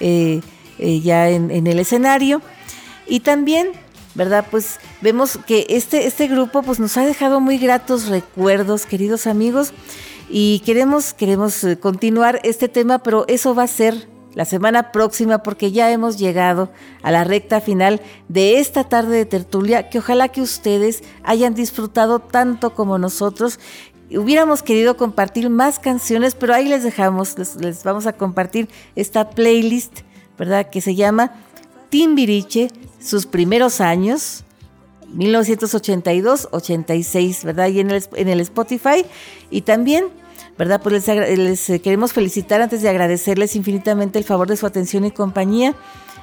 eh, 0.00 0.40
ya 0.78 1.28
en, 1.28 1.50
en 1.50 1.66
el 1.66 1.78
escenario. 1.78 2.42
Y 3.06 3.20
también 3.20 3.72
¿verdad? 4.16 4.46
Pues 4.50 4.80
vemos 5.02 5.38
que 5.46 5.66
este, 5.68 6.06
este 6.06 6.26
grupo 6.26 6.62
pues 6.62 6.80
nos 6.80 6.96
ha 6.96 7.04
dejado 7.04 7.38
muy 7.38 7.58
gratos 7.58 8.06
recuerdos, 8.08 8.86
queridos 8.86 9.26
amigos, 9.26 9.72
y 10.28 10.60
queremos, 10.60 11.12
queremos 11.12 11.62
eh, 11.62 11.78
continuar 11.78 12.40
este 12.42 12.68
tema, 12.68 12.98
pero 12.98 13.26
eso 13.28 13.54
va 13.54 13.64
a 13.64 13.68
ser 13.68 14.08
la 14.36 14.44
semana 14.44 14.92
próxima 14.92 15.42
porque 15.42 15.72
ya 15.72 15.90
hemos 15.90 16.18
llegado 16.18 16.70
a 17.02 17.10
la 17.10 17.24
recta 17.24 17.60
final 17.62 18.02
de 18.28 18.60
esta 18.60 18.84
tarde 18.84 19.16
de 19.16 19.24
tertulia 19.24 19.88
que 19.88 19.98
ojalá 19.98 20.28
que 20.28 20.42
ustedes 20.42 21.02
hayan 21.24 21.54
disfrutado 21.54 22.18
tanto 22.18 22.74
como 22.74 22.98
nosotros. 22.98 23.58
Hubiéramos 24.10 24.62
querido 24.62 24.98
compartir 24.98 25.48
más 25.48 25.78
canciones, 25.78 26.34
pero 26.34 26.52
ahí 26.52 26.68
les 26.68 26.82
dejamos, 26.82 27.38
les, 27.38 27.82
vamos 27.82 28.06
a 28.06 28.12
compartir 28.12 28.68
esta 28.94 29.30
playlist, 29.30 30.00
¿verdad? 30.38 30.68
Que 30.68 30.82
se 30.82 30.94
llama 30.94 31.32
Timbiriche 31.88 32.68
sus 33.00 33.24
primeros 33.24 33.80
años, 33.80 34.44
1982-86, 35.14 37.42
¿verdad? 37.42 37.68
Y 37.68 37.80
en 37.80 37.90
el, 37.90 38.04
en 38.14 38.28
el 38.28 38.40
Spotify. 38.40 39.06
Y 39.50 39.62
también 39.62 40.08
¿verdad? 40.58 40.80
Pues 40.82 41.06
les, 41.06 41.70
eh, 41.70 41.80
queremos 41.80 42.12
felicitar 42.12 42.60
antes 42.62 42.82
de 42.82 42.88
agradecerles 42.88 43.56
infinitamente 43.56 44.18
el 44.18 44.24
favor 44.24 44.48
de 44.48 44.56
su 44.56 44.66
atención 44.66 45.04
y 45.04 45.10
compañía. 45.10 45.74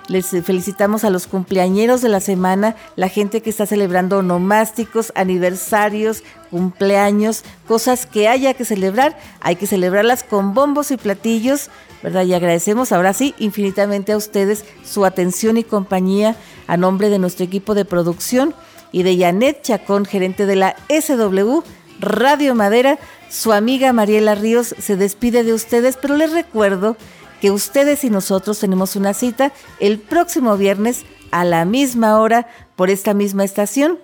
Les 0.08 0.32
felicitamos 0.44 1.06
a 1.06 1.10
los 1.10 1.28
cumpleañeros 1.28 2.02
de 2.02 2.10
la 2.10 2.20
semana, 2.20 2.76
la 2.98 3.08
gente 3.08 3.42
que 3.42 3.50
está 3.50 3.66
celebrando 3.66 4.18
onomásticos, 4.18 5.14
aniversarios, 5.16 6.24
cumpleaños, 6.52 7.44
cosas 7.68 8.06
que 8.06 8.28
haya 8.28 8.54
que 8.54 8.66
celebrar, 8.66 9.18
hay 9.40 9.56
que 9.56 9.66
celebrarlas 9.66 10.24
con 10.24 10.54
bombos 10.54 10.92
y 10.92 10.98
platillos, 10.98 11.70
¿verdad? 12.02 12.26
Y 12.26 12.34
agradecemos 12.34 12.92
ahora 12.92 13.14
sí 13.14 13.34
infinitamente 13.40 14.12
a 14.12 14.18
ustedes 14.18 14.66
su 14.84 15.06
atención 15.06 15.56
y 15.56 15.64
compañía 15.64 16.36
a 16.68 16.76
nombre 16.76 17.10
de 17.10 17.20
nuestro 17.20 17.46
equipo 17.46 17.74
de 17.74 17.86
producción 17.86 18.54
y 18.92 19.04
de 19.04 19.18
Janet 19.18 19.62
Chacón, 19.62 20.06
gerente 20.06 20.46
de 20.46 20.58
la 20.58 20.76
SW 20.90 21.62
Radio 22.04 22.56
Madera. 22.56 23.00
Su 23.30 23.52
amiga 23.52 23.94
Mariela 23.94 24.36
Ríos 24.36 24.76
se 24.80 24.96
despide 24.96 25.44
de 25.44 25.54
ustedes, 25.54 25.98
pero 25.98 26.18
les 26.18 26.32
recuerdo 26.32 26.98
que 27.42 27.52
ustedes 27.52 28.04
y 28.04 28.10
nosotros 28.10 28.60
tenemos 28.60 28.96
una 28.96 29.14
cita 29.14 29.52
el 29.80 30.00
próximo 30.00 30.56
viernes 30.56 31.04
a 31.32 31.44
la 31.44 31.66
misma 31.66 32.20
hora 32.20 32.48
por 32.76 32.90
esta 32.90 33.14
misma 33.14 33.44
estación. 33.44 34.00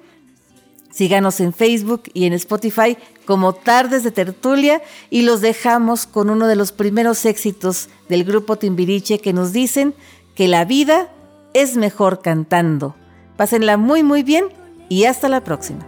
Síganos 0.91 1.39
en 1.39 1.53
Facebook 1.53 2.03
y 2.13 2.25
en 2.25 2.33
Spotify 2.33 2.97
como 3.25 3.53
Tardes 3.53 4.03
de 4.03 4.11
Tertulia 4.11 4.81
y 5.09 5.21
los 5.21 5.39
dejamos 5.39 6.07
con 6.07 6.29
uno 6.29 6.47
de 6.47 6.55
los 6.55 6.71
primeros 6.71 7.25
éxitos 7.25 7.89
del 8.09 8.23
grupo 8.23 8.57
Timbiriche 8.57 9.19
que 9.19 9.33
nos 9.33 9.53
dicen 9.53 9.93
que 10.35 10.47
la 10.47 10.65
vida 10.65 11.09
es 11.53 11.77
mejor 11.77 12.21
cantando. 12.21 12.95
Pásenla 13.37 13.77
muy 13.77 14.03
muy 14.03 14.23
bien 14.23 14.45
y 14.89 15.05
hasta 15.05 15.29
la 15.29 15.43
próxima. 15.43 15.85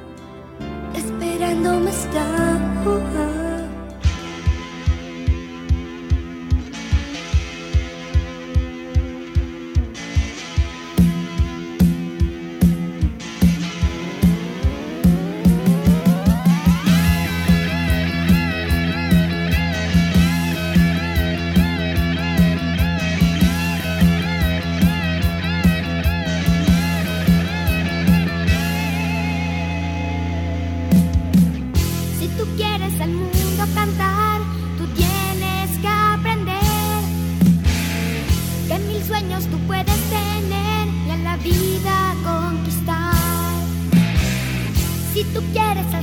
I 1.44 1.54
know 1.54 1.80
must 1.80 2.12
die. 2.12 2.41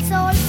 soul. 0.01 0.48